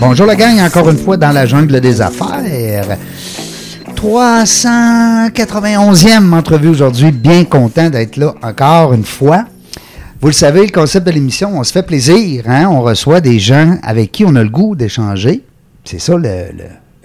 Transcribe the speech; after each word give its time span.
Bonjour 0.00 0.26
la 0.26 0.36
gang, 0.36 0.60
encore 0.60 0.88
une 0.90 0.96
fois 0.96 1.16
dans 1.16 1.32
la 1.32 1.44
jungle 1.44 1.80
des 1.80 2.00
affaires. 2.00 2.96
391e 3.96 6.32
entrevue 6.32 6.68
aujourd'hui, 6.68 7.10
bien 7.10 7.44
content 7.44 7.90
d'être 7.90 8.16
là 8.16 8.32
encore 8.40 8.92
une 8.92 9.04
fois. 9.04 9.46
Vous 10.20 10.28
le 10.28 10.32
savez, 10.32 10.66
le 10.66 10.70
concept 10.70 11.04
de 11.04 11.10
l'émission, 11.10 11.58
on 11.58 11.64
se 11.64 11.72
fait 11.72 11.82
plaisir, 11.82 12.44
hein? 12.46 12.68
on 12.70 12.82
reçoit 12.82 13.20
des 13.20 13.40
gens 13.40 13.76
avec 13.82 14.12
qui 14.12 14.24
on 14.24 14.36
a 14.36 14.42
le 14.44 14.48
goût 14.48 14.76
d'échanger. 14.76 15.42
C'est 15.84 15.98
ça 15.98 16.16
le, 16.16 16.44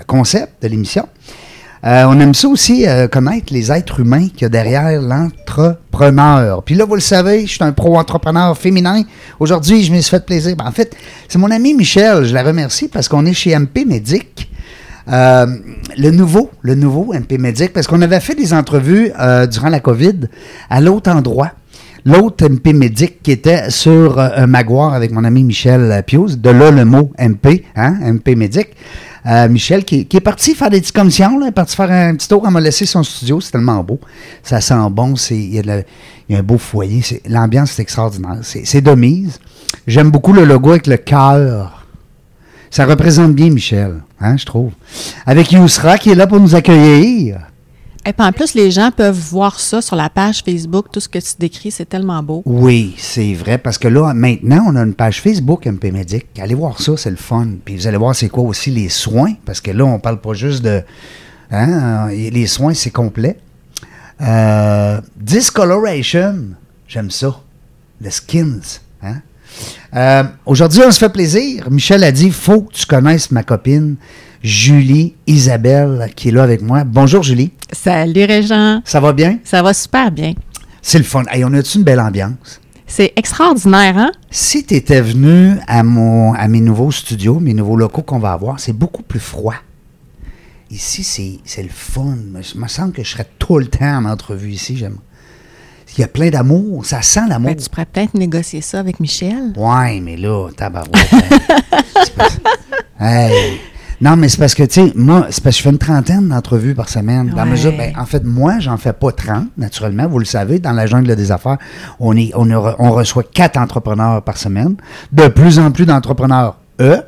concept 0.05 0.61
de 0.61 0.67
l'émission. 0.67 1.07
Euh, 1.85 2.05
on 2.07 2.17
aime 2.19 2.33
ça 2.33 2.47
aussi, 2.47 2.87
euh, 2.87 3.07
connaître 3.09 3.53
les 3.53 3.71
êtres 3.71 3.99
humains 3.99 4.29
qu'il 4.29 4.43
y 4.43 4.45
a 4.45 4.49
derrière 4.49 5.01
l'entrepreneur. 5.01 6.63
Puis 6.63 6.75
là, 6.75 6.85
vous 6.85 6.95
le 6.95 7.01
savez, 7.01 7.45
je 7.45 7.51
suis 7.51 7.63
un 7.63 7.73
pro-entrepreneur 7.73 8.57
féminin. 8.57 9.03
Aujourd'hui, 9.39 9.83
je 9.83 9.91
me 9.91 9.99
suis 9.99 10.09
fait 10.09 10.25
plaisir. 10.25 10.55
Ben, 10.55 10.65
en 10.65 10.71
fait, 10.71 10.95
c'est 11.27 11.37
mon 11.37 11.51
ami 11.51 11.73
Michel, 11.73 12.23
je 12.23 12.33
la 12.33 12.43
remercie 12.43 12.87
parce 12.87 13.09
qu'on 13.09 13.25
est 13.25 13.33
chez 13.33 13.57
MP 13.57 13.85
Medic. 13.85 14.49
Euh, 15.11 15.45
le 15.97 16.11
nouveau, 16.11 16.49
le 16.61 16.75
nouveau 16.75 17.13
MP 17.13 17.37
Medic, 17.37 17.73
parce 17.73 17.87
qu'on 17.87 18.01
avait 18.01 18.21
fait 18.21 18.35
des 18.35 18.53
entrevues 18.53 19.11
durant 19.51 19.69
la 19.69 19.81
COVID 19.81 20.21
à 20.69 20.79
l'autre 20.79 21.11
endroit. 21.11 21.51
L'autre 22.05 22.49
MP 22.49 22.73
Medic 22.73 23.23
qui 23.23 23.31
était 23.31 23.69
sur 23.69 24.19
euh, 24.19 24.29
un 24.35 24.47
Maguire 24.47 24.91
avec 24.93 25.11
mon 25.11 25.23
ami 25.23 25.45
Michel 25.45 26.03
Pius, 26.05 26.37
de 26.37 26.49
là 26.49 26.69
le 26.69 26.83
mot 26.83 27.13
MP, 27.17 27.63
hein, 27.77 27.95
MP 28.01 28.35
Medic. 28.35 28.67
Euh, 29.25 29.47
Michel 29.47 29.85
qui, 29.85 30.05
qui 30.05 30.17
est 30.17 30.21
parti 30.21 30.53
faire 30.53 30.69
des 30.69 30.81
petites 30.81 30.95
commissions, 30.95 31.37
là, 31.39 31.47
est 31.47 31.51
parti 31.51 31.75
faire 31.75 31.91
un 31.91 32.15
petit 32.15 32.27
tour, 32.27 32.43
elle 32.45 32.51
m'a 32.51 32.59
laissé 32.59 32.85
son 32.85 33.03
studio, 33.03 33.39
c'est 33.39 33.51
tellement 33.51 33.81
beau. 33.83 33.99
Ça 34.43 34.59
sent 34.59 34.75
bon, 34.91 35.13
il, 35.31 35.55
y 35.55 35.61
y 36.29 36.35
a 36.35 36.39
un 36.39 36.43
beau 36.43 36.57
foyer, 36.57 37.01
l'ambiance 37.27 37.79
est 37.79 37.81
extraordinaire. 37.81 38.39
C'est, 38.41 38.65
c'est 38.65 38.81
de 38.81 38.91
mise. 38.91 39.39
J'aime 39.87 40.11
beaucoup 40.11 40.33
le 40.33 40.43
logo 40.43 40.71
avec 40.71 40.87
le 40.87 40.97
cœur. 40.97 41.85
Ça 42.69 42.85
représente 42.85 43.33
bien 43.33 43.49
Michel, 43.49 44.01
hein, 44.19 44.35
je 44.35 44.45
trouve. 44.45 44.71
Avec 45.25 45.51
Yousra 45.51 45.97
qui 45.97 46.09
est 46.09 46.15
là 46.15 46.27
pour 46.27 46.39
nous 46.39 46.55
accueillir. 46.55 47.37
Et 48.05 48.11
puis 48.11 48.25
en 48.25 48.33
plus, 48.33 48.53
les 48.53 48.69
gens 48.69 48.91
peuvent 48.91 49.17
voir 49.17 49.59
ça 49.59 49.81
sur 49.81 49.95
la 49.95 50.09
page 50.09 50.41
Facebook. 50.43 50.87
Tout 50.91 50.99
ce 50.99 51.07
que 51.07 51.19
tu 51.19 51.33
décris, 51.39 51.71
c'est 51.71 51.85
tellement 51.85 52.21
beau. 52.21 52.41
Oui, 52.45 52.95
c'est 52.97 53.33
vrai, 53.33 53.57
parce 53.57 53.77
que 53.77 53.87
là, 53.87 54.13
maintenant, 54.13 54.65
on 54.67 54.75
a 54.75 54.81
une 54.81 54.93
page 54.93 55.21
Facebook 55.21 55.65
MP 55.65 55.91
Medic. 55.91 56.27
Allez 56.37 56.55
voir 56.55 56.81
ça, 56.81 56.97
c'est 56.97 57.11
le 57.11 57.15
fun. 57.15 57.47
Puis 57.63 57.77
vous 57.77 57.87
allez 57.87 57.97
voir 57.97 58.13
c'est 58.13 58.27
quoi 58.27 58.43
aussi 58.43 58.71
les 58.71 58.89
soins, 58.89 59.33
parce 59.45 59.61
que 59.61 59.71
là, 59.71 59.85
on 59.85 59.99
parle 59.99 60.19
pas 60.19 60.33
juste 60.33 60.63
de... 60.63 60.81
Hein, 61.51 62.09
les 62.09 62.47
soins, 62.47 62.73
c'est 62.73 62.89
complet. 62.89 63.37
Euh, 64.21 64.99
discoloration, 65.15 66.55
j'aime 66.87 67.11
ça. 67.11 67.39
Le 68.01 68.09
skins. 68.09 68.61
Hein? 69.01 69.21
Euh, 69.95 70.23
Aujourd'hui, 70.45 70.81
on 70.85 70.91
se 70.91 70.99
fait 70.99 71.11
plaisir. 71.11 71.69
Michel 71.69 72.03
a 72.03 72.11
dit, 72.11 72.31
faut 72.31 72.61
que 72.61 72.73
tu 72.73 72.85
connaisses 72.85 73.31
ma 73.31 73.43
copine, 73.43 73.95
Julie 74.43 75.15
Isabelle, 75.25 76.11
qui 76.15 76.27
est 76.27 76.31
là 76.31 76.43
avec 76.43 76.61
moi. 76.61 76.83
Bonjour, 76.83 77.23
Julie. 77.23 77.51
Salut 77.71 78.25
Régent. 78.25 78.81
Ça 78.83 78.99
va 78.99 79.13
bien? 79.13 79.39
Ça 79.45 79.61
va 79.63 79.73
super 79.73 80.11
bien. 80.11 80.33
C'est 80.81 80.97
le 80.97 81.05
fun. 81.05 81.23
Hey, 81.31 81.45
on 81.45 81.53
a-tu 81.53 81.77
une 81.77 81.83
belle 81.85 82.01
ambiance? 82.01 82.59
C'est 82.85 83.13
extraordinaire, 83.15 83.97
hein? 83.97 84.11
Si 84.29 84.65
tu 84.65 84.73
étais 84.75 84.99
venu 85.01 85.55
à, 85.67 85.81
mon, 85.83 86.33
à 86.33 86.47
mes 86.49 86.59
nouveaux 86.59 86.91
studios, 86.91 87.39
mes 87.39 87.53
nouveaux 87.53 87.77
locaux 87.77 88.01
qu'on 88.01 88.19
va 88.19 88.33
avoir, 88.33 88.59
c'est 88.59 88.73
beaucoup 88.73 89.01
plus 89.01 89.21
froid. 89.21 89.55
Ici, 90.69 91.39
c'est 91.45 91.63
le 91.63 91.69
fun. 91.69 92.17
Je 92.41 92.57
me 92.59 92.67
semble 92.67 92.91
que 92.91 93.03
je 93.03 93.11
serais 93.11 93.27
tout 93.39 93.57
le 93.59 93.67
temps 93.67 93.95
en 93.97 94.05
entrevue 94.05 94.51
ici. 94.51 94.75
J'aime. 94.75 94.97
Il 95.97 96.01
y 96.01 96.03
a 96.03 96.07
plein 96.07 96.29
d'amour. 96.31 96.85
Ça 96.85 97.01
sent 97.01 97.21
l'amour. 97.29 97.51
Ben, 97.51 97.55
tu 97.63 97.69
pourrais 97.69 97.85
peut-être 97.85 98.15
négocier 98.15 98.59
ça 98.61 98.79
avec 98.79 98.99
Michel. 98.99 99.53
Ouais, 99.55 99.99
mais 100.01 100.17
là, 100.17 100.49
tabarouette. 100.57 101.13
hein. 101.13 102.27
Hey. 102.99 103.59
Non, 104.03 104.17
mais 104.17 104.27
c'est 104.27 104.37
parce 104.37 104.53
que, 104.53 104.63
tu 104.63 104.73
sais, 104.73 104.91
moi, 104.95 105.27
c'est 105.29 105.41
parce 105.43 105.55
que 105.55 105.59
je 105.59 105.63
fais 105.63 105.69
une 105.69 105.77
trentaine 105.77 106.27
d'entrevues 106.27 106.75
par 106.75 106.89
semaine. 106.89 107.29
Dans 107.29 107.37
la 107.37 107.43
Ouais. 107.43 107.49
mesure, 107.51 107.71
ben, 107.77 107.93
en 107.97 108.05
fait, 108.05 108.23
moi, 108.25 108.59
j'en 108.59 108.75
fais 108.77 108.91
pas 108.93 109.11
30, 109.13 109.47
naturellement. 109.57 110.07
Vous 110.07 110.19
le 110.19 110.25
savez, 110.25 110.59
dans 110.59 110.73
la 110.73 110.85
jungle 110.87 111.15
des 111.15 111.31
affaires, 111.31 111.57
on, 111.99 112.15
est, 112.17 112.31
on, 112.35 112.49
a- 112.51 112.75
on 112.79 112.91
reçoit 112.91 113.23
quatre 113.23 113.57
entrepreneurs 113.57 114.21
par 114.21 114.37
semaine. 114.37 114.75
De 115.11 115.27
plus 115.29 115.57
en 115.57 115.71
plus 115.71 115.85
d'entrepreneurs, 115.85 116.57
eux. 116.81 117.01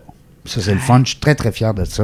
Ça, 0.45 0.61
c'est 0.61 0.73
le 0.73 0.79
fun. 0.79 1.01
Je 1.03 1.09
suis 1.09 1.19
très, 1.19 1.35
très 1.35 1.51
fier 1.51 1.73
de 1.73 1.83
ça. 1.85 2.03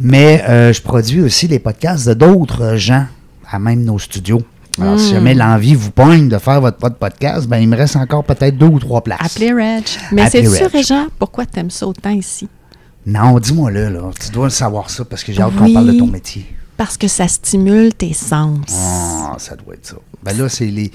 Mais 0.00 0.42
euh, 0.48 0.72
je 0.72 0.80
produis 0.82 1.20
aussi 1.22 1.46
les 1.48 1.58
podcasts 1.58 2.08
de 2.08 2.14
d'autres 2.14 2.76
gens 2.76 3.06
à 3.50 3.58
même 3.58 3.84
nos 3.84 3.98
studios. 3.98 4.42
Alors, 4.80 4.98
si 4.98 5.10
jamais 5.10 5.34
l'envie 5.34 5.74
vous 5.74 5.90
poigne 5.90 6.28
de 6.28 6.38
faire 6.38 6.60
votre, 6.60 6.78
votre 6.80 6.96
podcast, 6.96 7.48
ben, 7.48 7.58
il 7.58 7.68
me 7.68 7.76
reste 7.76 7.96
encore 7.96 8.22
peut-être 8.24 8.56
deux 8.56 8.66
ou 8.66 8.78
trois 8.78 9.02
places. 9.02 9.18
Appelez 9.20 9.52
Reg. 9.52 9.84
Mais 10.12 10.30
c'est 10.30 10.44
sûr, 10.46 10.70
Reg. 10.72 11.08
Pourquoi 11.18 11.46
tu 11.46 11.58
aimes 11.58 11.70
ça 11.70 11.86
autant 11.86 12.10
ici? 12.10 12.48
Non, 13.08 13.38
dis-moi 13.38 13.70
là, 13.70 13.88
là. 13.90 14.00
Tu 14.20 14.30
dois 14.30 14.44
le 14.44 14.50
savoir 14.50 14.90
ça 14.90 15.04
parce 15.04 15.24
que 15.24 15.32
j'ai 15.32 15.40
hâte 15.42 15.56
qu'on 15.56 15.64
Oui. 15.64 15.72
parle 15.72 15.92
de 15.94 15.98
ton 15.98 16.06
métier. 16.06 16.46
Parce 16.76 16.96
que 16.96 17.08
ça 17.08 17.26
stimule 17.26 17.94
tes 17.94 18.12
sens. 18.12 18.58
Ah, 18.72 19.34
ça 19.38 19.56
doit 19.56 19.74
être 19.74 19.86
ça. 19.86 19.96
Ben 20.22 20.36
là, 20.36 20.48
c'est 20.48 20.66
les, 20.66 20.92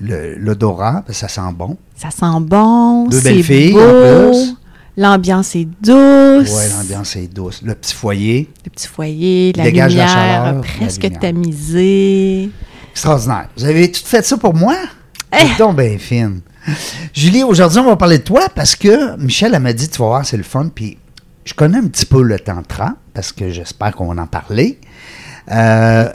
le- 0.00 0.34
l'odorat, 0.36 1.04
ben 1.06 1.12
ça 1.12 1.28
sent 1.28 1.40
bon. 1.54 1.76
Ça 1.94 2.10
sent 2.10 2.40
bon, 2.40 3.06
Deux 3.08 3.20
belles 3.20 3.42
filles, 3.44 3.72
beau. 3.72 3.80
en 3.80 4.30
plus. 4.32 4.54
L'ambiance 4.96 5.54
est 5.54 5.66
douce. 5.82 6.50
Ouais, 6.56 6.68
l'ambiance 6.76 7.14
est 7.16 7.28
douce. 7.32 7.60
Le 7.62 7.74
petit 7.74 7.92
foyer, 7.94 8.48
Le 8.64 8.70
petit 8.70 8.88
foyer, 8.88 9.52
la 9.54 9.64
Dégage 9.64 9.94
la 9.94 10.04
lumière 10.04 10.08
chaleur, 10.08 10.44
la 10.54 10.60
presque 10.62 11.02
lumière. 11.02 11.18
Eh. 11.22 11.26
tamisée. 11.26 12.50
extraordinaire. 12.92 13.48
Vous 13.58 13.64
avez 13.64 13.92
tout 13.92 14.00
fait 14.04 14.24
ça 14.24 14.38
pour 14.38 14.54
moi? 14.54 14.74
Eh! 15.32 15.36
C'est 15.46 15.58
donc 15.58 15.76
bien 15.76 15.98
fine. 15.98 16.40
Julie, 17.12 17.42
aujourd'hui, 17.44 17.78
on 17.78 17.84
va 17.86 17.96
parler 17.96 18.18
de 18.18 18.24
toi 18.24 18.48
parce 18.54 18.74
que 18.74 19.16
Michel, 19.18 19.54
elle 19.54 19.60
m'a 19.62 19.72
dit, 19.74 19.86
tu 19.88 19.98
vas 19.98 20.06
voir, 20.06 20.24
c'est 20.26 20.36
le 20.38 20.42
fun. 20.42 20.68
Puis 20.74 20.96
je 21.46 21.54
connais 21.54 21.78
un 21.78 21.86
petit 21.86 22.04
peu 22.04 22.22
le 22.22 22.38
tantra 22.38 22.96
parce 23.14 23.32
que 23.32 23.48
j'espère 23.50 23.94
qu'on 23.96 24.12
va 24.12 24.20
en 24.22 24.26
parler. 24.26 24.78
Euh, 25.50 26.10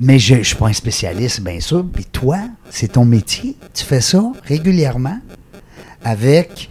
mais 0.00 0.18
je 0.18 0.36
ne 0.36 0.42
suis 0.42 0.56
pas 0.56 0.68
un 0.68 0.72
spécialiste, 0.72 1.40
bien 1.42 1.60
sûr. 1.60 1.84
Puis 1.92 2.04
toi, 2.06 2.38
c'est 2.70 2.92
ton 2.92 3.04
métier. 3.04 3.56
Tu 3.74 3.84
fais 3.84 4.00
ça 4.00 4.22
régulièrement 4.44 5.18
avec, 6.04 6.70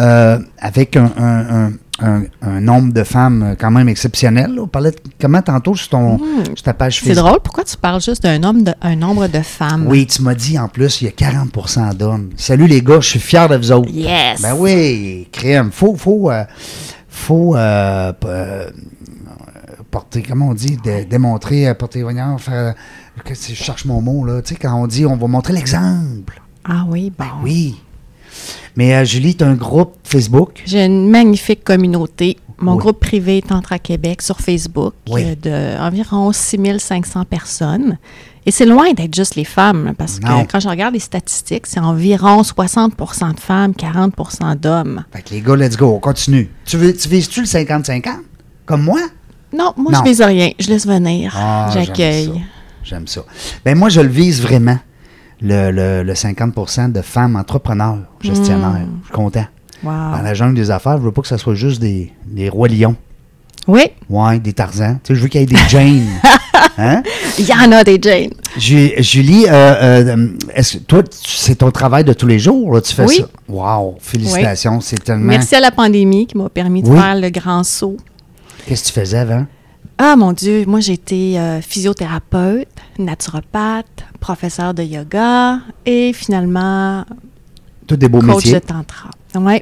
euh, 0.00 0.38
avec 0.58 0.96
un, 0.96 1.10
un- 1.18 1.72
un- 2.00 2.60
nombre 2.60 2.92
de 2.92 3.04
femmes 3.04 3.54
quand 3.60 3.70
même 3.70 3.88
exceptionnel. 3.88 4.54
là. 4.54 4.62
On 4.62 4.66
parlait 4.66 4.90
de 4.90 4.96
comment 5.20 5.40
tantôt 5.42 5.76
sur, 5.76 5.90
ton, 5.90 6.18
sur 6.46 6.62
ta 6.62 6.74
page 6.74 6.98
C'est 6.98 7.06
Facebook. 7.06 7.24
drôle, 7.26 7.40
pourquoi 7.44 7.62
tu 7.64 7.76
parles 7.76 8.00
juste 8.02 8.22
d'un 8.24 8.42
homme 8.42 8.64
de, 8.64 8.72
un 8.80 8.96
nombre 8.96 9.28
de 9.28 9.40
femmes? 9.40 9.86
Oui, 9.86 10.06
tu 10.06 10.22
m'as 10.22 10.34
dit 10.34 10.58
en 10.58 10.66
plus, 10.68 11.00
il 11.02 11.04
y 11.04 11.08
a 11.08 11.12
40% 11.12 11.94
d'hommes. 11.94 12.30
Salut 12.36 12.66
les 12.66 12.82
gars, 12.82 12.98
je 13.00 13.08
suis 13.10 13.20
fier 13.20 13.48
de 13.48 13.56
vous 13.56 13.70
autres. 13.70 13.90
Yes! 13.90 14.40
Ben 14.42 14.54
oui, 14.58 15.28
crème. 15.30 15.70
Faut, 15.70 15.94
faut, 15.94 16.30
euh, 16.32 16.42
faut 17.14 17.54
euh, 17.56 18.12
euh, 18.24 18.70
porter, 19.90 20.22
comment 20.22 20.48
on 20.48 20.54
dit, 20.54 20.78
dé- 20.82 21.04
démontrer, 21.04 21.68
euh, 21.68 21.74
porter, 21.74 22.02
voyons, 22.02 22.38
faire, 22.38 22.74
que 23.24 23.34
je 23.34 23.54
cherche 23.54 23.84
mon 23.84 24.00
mot, 24.00 24.24
là, 24.24 24.40
tu 24.42 24.54
sais, 24.54 24.60
quand 24.60 24.74
on 24.74 24.86
dit, 24.86 25.04
on 25.06 25.16
va 25.16 25.26
montrer 25.26 25.52
l'exemple. 25.52 26.40
Ah 26.64 26.84
oui, 26.88 27.12
bon. 27.16 27.24
Oui. 27.42 27.76
Mais 28.76 28.94
euh, 28.94 29.04
Julie, 29.04 29.36
tu 29.36 29.44
as 29.44 29.48
un 29.48 29.54
groupe 29.54 29.94
Facebook? 30.04 30.62
J'ai 30.64 30.84
une 30.86 31.10
magnifique 31.10 31.62
communauté. 31.64 32.38
Mon 32.58 32.72
Oui. 32.72 32.78
groupe 32.78 33.00
privé 33.00 33.38
est 33.38 33.48
Tantra 33.48 33.78
Québec 33.78 34.22
sur 34.22 34.38
Facebook, 34.40 34.94
Oui. 35.10 35.36
de 35.36 35.78
environ 35.78 36.32
6500 36.32 37.24
personnes. 37.24 37.98
Et 38.44 38.50
c'est 38.50 38.66
loin 38.66 38.92
d'être 38.92 39.14
juste 39.14 39.36
les 39.36 39.44
femmes, 39.44 39.92
parce 39.96 40.18
que 40.18 40.26
quand 40.50 40.58
je 40.58 40.68
regarde 40.68 40.94
les 40.94 41.00
statistiques, 41.00 41.66
c'est 41.66 41.78
environ 41.80 42.42
60% 42.42 43.34
de 43.34 43.40
femmes, 43.40 43.72
40% 43.72 44.56
d'hommes. 44.58 45.04
Fait 45.12 45.22
que 45.22 45.30
les 45.30 45.40
gars, 45.40 45.54
let's 45.56 45.76
go, 45.76 45.94
on 45.94 46.00
continue. 46.00 46.50
Tu, 46.64 46.76
veux, 46.76 46.92
tu 46.94 47.08
vises-tu 47.08 47.40
le 47.42 47.46
50-50? 47.46 48.02
Comme 48.66 48.82
moi? 48.82 49.00
Non, 49.56 49.72
moi, 49.76 49.92
Non. 49.92 49.98
je 50.00 50.04
vise 50.04 50.22
rien. 50.22 50.50
Je 50.58 50.68
laisse 50.68 50.86
venir. 50.86 51.32
Ah. 51.36 51.70
J'accueille. 51.72 52.42
J'aime 52.82 53.06
ça. 53.06 53.20
Ben 53.64 53.78
moi, 53.78 53.88
je 53.90 54.00
le 54.00 54.08
vise 54.08 54.42
vraiment, 54.42 54.78
le, 55.40 55.70
le, 55.70 56.02
le 56.02 56.12
50% 56.14 56.90
de 56.90 57.00
femmes 57.02 57.36
entrepreneurs, 57.36 57.98
gestionnaires. 58.20 58.86
Je 59.02 59.06
suis 59.06 59.14
content. 59.14 59.46
Wow. 59.84 59.90
Dans 59.92 60.22
la 60.22 60.34
jungle 60.34 60.54
des 60.54 60.70
affaires, 60.72 60.96
je 60.98 61.02
veux 61.02 61.12
pas 61.12 61.22
que 61.22 61.28
ça 61.28 61.38
soit 61.38 61.54
juste 61.54 61.80
des, 61.80 62.12
des 62.26 62.48
rois 62.48 62.66
lions. 62.68 62.96
Oui, 63.68 63.82
Ouais, 64.08 64.40
des 64.40 64.52
Tarzans. 64.52 64.94
Tu 65.04 65.12
sais, 65.12 65.14
je 65.14 65.22
veux 65.22 65.28
qu'il 65.28 65.40
y 65.40 65.44
ait 65.44 65.46
des 65.46 65.56
Jane. 65.68 66.08
hein? 66.78 67.02
il 67.38 67.46
y 67.46 67.52
en 67.52 67.70
a 67.72 67.84
des 67.84 67.98
Jane. 68.00 68.30
Ju- 68.56 68.92
Julie, 68.98 69.46
euh, 69.48 69.52
euh, 70.12 70.28
est-ce 70.54 70.78
que 70.78 70.82
toi, 70.82 71.02
c'est 71.10 71.56
ton 71.56 71.70
travail 71.70 72.04
de 72.04 72.12
tous 72.12 72.26
les 72.26 72.38
jours, 72.38 72.74
là, 72.74 72.80
tu 72.80 72.94
fais 72.94 73.04
Oui. 73.06 73.16
ça? 73.18 73.26
Wow, 73.48 73.96
félicitations, 74.00 74.80
c'est 74.80 75.02
tellement... 75.02 75.24
Merci 75.26 75.54
à 75.56 75.60
la 75.60 75.70
pandémie 75.70 76.26
qui 76.26 76.36
m'a 76.36 76.48
permis 76.48 76.82
de 76.82 76.88
Oui. 76.88 76.98
faire 76.98 77.14
le 77.14 77.30
grand 77.30 77.62
saut. 77.64 77.96
Qu'est-ce 78.66 78.82
que 78.84 78.88
tu 78.88 79.00
faisais 79.00 79.18
avant? 79.18 79.46
Ah 79.98 80.16
mon 80.16 80.32
Dieu, 80.32 80.64
moi 80.66 80.80
j'étais 80.80 81.34
euh, 81.36 81.60
physiothérapeute, 81.60 82.66
naturopathe, 82.98 84.04
professeur 84.20 84.74
de 84.74 84.82
yoga 84.82 85.58
et 85.86 86.12
finalement 86.12 87.04
Tous 87.86 87.96
des 87.96 88.08
beaux 88.08 88.20
coach 88.20 88.36
métiers. 88.36 88.54
de 88.54 88.58
tantra. 88.60 89.10
Ouais, 89.34 89.60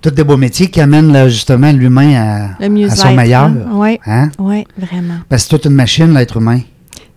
Tous 0.00 0.10
des 0.10 0.24
beaux 0.24 0.36
métiers 0.38 0.68
qui 0.68 0.80
amènent 0.80 1.12
là, 1.12 1.28
justement 1.28 1.70
l'humain 1.72 2.14
à, 2.58 2.64
à 2.64 2.96
son 2.96 3.12
meilleur. 3.14 3.44
hein? 3.44 3.56
Oui, 3.72 4.00
Hein? 4.06 4.30
oui, 4.38 4.64
vraiment. 4.78 5.16
Parce 5.28 5.42
que 5.44 5.50
c'est 5.50 5.56
toute 5.56 5.66
une 5.66 5.74
machine, 5.76 6.12
l'être 6.14 6.38
humain. 6.38 6.60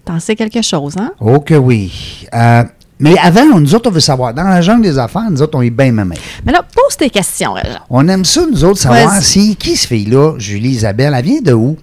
T'en 0.04 0.20
sais 0.20 0.36
quelque 0.36 0.62
chose, 0.62 0.96
hein? 1.00 1.12
Oh 1.22 1.40
que 1.40 1.54
oui. 1.54 2.28
Euh, 2.34 2.64
mais 3.00 3.16
avant, 3.20 3.44
on- 3.54 3.62
nous 3.62 3.74
autres, 3.74 3.90
on 3.90 3.94
veut 3.94 4.02
savoir. 4.02 4.34
Dans 4.34 4.44
la 4.44 4.60
jungle 4.62 4.82
des 4.84 4.98
affaires, 4.98 5.30
nous 5.32 5.42
autres, 5.42 5.58
on 5.58 5.62
est 5.62 5.70
bien 5.70 5.94
mémés. 5.94 6.18
Mais 6.46 6.52
là, 6.52 6.62
pose 6.62 6.98
tes 6.98 7.10
questions, 7.10 7.54
Réjean. 7.54 7.80
On 7.90 8.06
aime 8.10 8.26
ça, 8.26 8.42
nous 8.52 8.66
autres, 8.66 8.80
savoir 8.80 9.14
si 9.22 9.56
qui 9.56 9.78
ce 9.78 9.88
fille-là, 9.88 10.34
Julie 10.38 10.72
Isabelle, 10.72 11.14
elle 11.18 11.24
vient 11.24 11.42
de 11.42 11.54
où? 11.54 11.78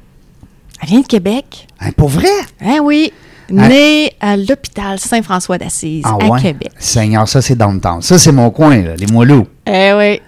Elle 0.82 0.88
vient 0.90 1.00
de 1.00 1.06
Québec. 1.06 1.66
Hein, 1.80 1.92
pour 1.96 2.08
vrai? 2.10 2.28
Hein, 2.60 2.78
oui. 2.82 3.10
Née 3.50 4.12
à 4.20 4.36
l'hôpital 4.36 4.98
Saint-François 5.00 5.58
d'Assise 5.58 6.04
Ah 6.06 6.16
à 6.20 6.26
ouais? 6.28 6.40
Québec. 6.40 6.70
Seigneur, 6.78 7.26
ça, 7.26 7.40
c'est 7.42 7.56
dans 7.56 7.72
le 7.72 7.80
temps. 7.80 8.00
Ça, 8.00 8.18
c'est 8.18 8.30
mon 8.32 8.50
coin, 8.50 8.80
là, 8.82 8.94
les 8.96 9.06
moelleux. 9.06 9.44
Eh 9.66 9.92
oui. 9.96 10.20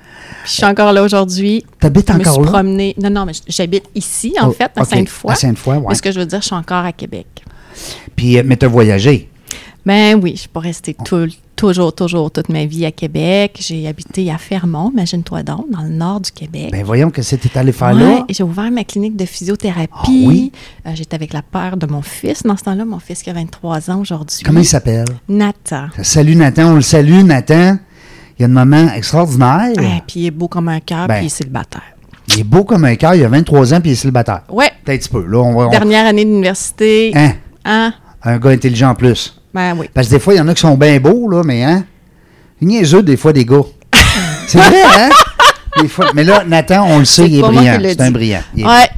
Je 0.45 0.51
suis 0.51 0.65
encore 0.65 0.93
là 0.93 1.03
aujourd'hui. 1.03 1.65
T'habites 1.81 2.09
Je 2.09 2.13
me 2.15 2.21
encore 2.21 2.35
suis 2.35 2.43
là? 2.45 2.51
promenée. 2.51 2.95
Non, 3.01 3.11
non, 3.11 3.25
mais 3.27 3.33
j'habite 3.49 3.85
ici, 3.95 4.35
en 4.41 4.49
Oh, 4.49 4.53
fait, 4.53 4.71
à. 4.77 4.85
Sainte-Foy. 4.85 5.33
À 5.33 5.35
Sainte-Foy. 5.37 5.79
Mais 5.89 5.95
ce 5.95 6.03
que 6.03 6.11
je 6.13 6.21
veux 6.21 6.27
dire, 6.27 6.41
je 6.41 6.47
suis 6.47 6.55
encore 6.57 6.85
à 6.85 6.93
Québec. 6.93 7.27
Puis, 8.17 8.39
euh, 8.39 8.43
mais 8.45 8.57
t'as 8.57 8.69
voyagé? 8.69 9.29
Ben 9.85 10.15
oui, 10.23 10.33
je 10.37 10.41
suis 10.41 10.49
pas 10.49 10.61
restée 10.61 10.95
tout- 11.05 11.27
toujours, 11.57 11.93
toujours 11.93 12.31
toute 12.31 12.49
ma 12.51 12.67
vie 12.67 12.87
à 12.87 12.93
Québec. 12.93 13.57
J'ai 13.59 13.89
habité 13.89 14.31
à 14.31 14.39
Fermont, 14.39 14.91
imagine-toi 14.93 15.43
donc, 15.43 15.67
dans 15.73 15.83
le 15.83 15.89
nord 15.89 16.21
du 16.21 16.31
Québec. 16.31 16.69
Ben 16.71 16.85
voyons 16.85 17.11
que 17.11 17.21
c'était 17.23 17.59
allé 17.59 17.73
faire 17.73 17.89
Ouais, 17.95 18.01
là. 18.01 18.25
j'ai 18.29 18.45
ouvert 18.45 18.71
ma 18.71 18.85
clinique 18.85 19.17
de 19.17 19.25
physiothérapie. 19.25 19.91
Ah 20.25 20.29
oui? 20.29 20.53
Euh, 20.87 20.91
J'étais 20.95 21.17
avec 21.17 21.33
la 21.33 21.43
père 21.43 21.77
de 21.77 21.87
mon 21.87 22.01
fils 22.03 22.45
dans 22.45 22.57
ce 22.57 22.63
temps-là, 22.63 22.85
mon 22.85 23.01
fils 23.01 23.23
qui 23.25 23.31
a 23.31 23.33
23 23.33 23.91
ans 23.91 24.01
aujourd'hui. 24.01 24.43
Comment 24.45 24.61
il 24.61 24.67
s'appelle? 24.67 25.07
Nathan. 25.29 25.89
Salut 26.03 26.37
Nathan, 26.37 26.71
on 26.73 26.75
le 26.77 26.81
salue, 26.83 27.23
Nathan. 27.25 27.79
Il 28.39 28.43
y 28.43 28.45
a 28.45 28.49
un 28.49 28.51
moment 28.65 28.93
extraordinaire. 28.95 29.73
Ah, 29.79 30.01
puis 30.07 30.21
il 30.21 30.27
est 30.27 30.31
beau 30.31 30.49
comme 30.49 30.69
un 30.69 30.81
cœur, 30.81 31.07
Ben. 31.07 31.15
puis 31.17 31.25
il 31.25 31.27
est 31.27 31.31
célibataire. 31.31 31.83
Il 32.29 32.41
est 32.41 32.45
beau 32.45 32.65
comme 32.65 32.85
un 32.85 32.95
cœur, 32.97 33.15
il 33.15 33.25
a 33.25 33.29
23 33.29 33.75
ans 33.75 33.81
puis 33.81 33.91
il 33.91 33.93
est 33.93 33.97
célibataire. 33.97 34.43
Ouais, 34.49 34.71
Peut-être 34.85 34.97
un 34.97 34.99
petit 35.03 35.09
peu. 35.09 35.25
Là, 35.27 35.39
on 35.39 35.55
va. 35.55 35.67
on- 35.67 35.71
dernière 35.71 36.07
année 36.07 36.25
d'université. 36.25 37.13
Hein? 37.15 37.33
Hein? 37.65 37.93
Un 38.23 38.39
gars 38.39 38.51
intelligent 38.51 38.91
en 38.91 38.95
plus. 38.95 39.39
Ben 39.53 39.75
oui. 39.77 39.89
Parce 39.93 40.07
que 40.09 40.13
des 40.15 40.21
fois, 40.21 40.35
il 40.35 40.39
y 40.39 40.41
en 40.41 40.49
a 40.49 40.55
qui 40.55 40.61
sont 40.61 40.77
bien 40.77 40.99
beaux, 40.99 41.29
là, 41.29 41.43
mais 41.45 41.63
hein? 41.65 41.85
Niaiseux, 42.61 43.03
des 43.03 43.17
fois, 43.17 43.33
des 43.33 43.45
gars. 43.45 43.63
C'est 44.47 44.59
vrai, 44.59 44.83
hein? 44.99 45.09
Des 45.81 45.89
fois. 45.89 46.07
Mais 46.15 46.25
là, 46.25 46.45
Nathan, 46.47 46.87
on 46.89 46.99
le 47.01 47.05
sait, 47.05 47.27
il 47.29 47.39
est 47.39 47.43
brillant. 47.43 47.79
C'est 47.83 48.01
un 48.01 48.11
brillant. 48.11 48.41
Ouais, 48.57 48.89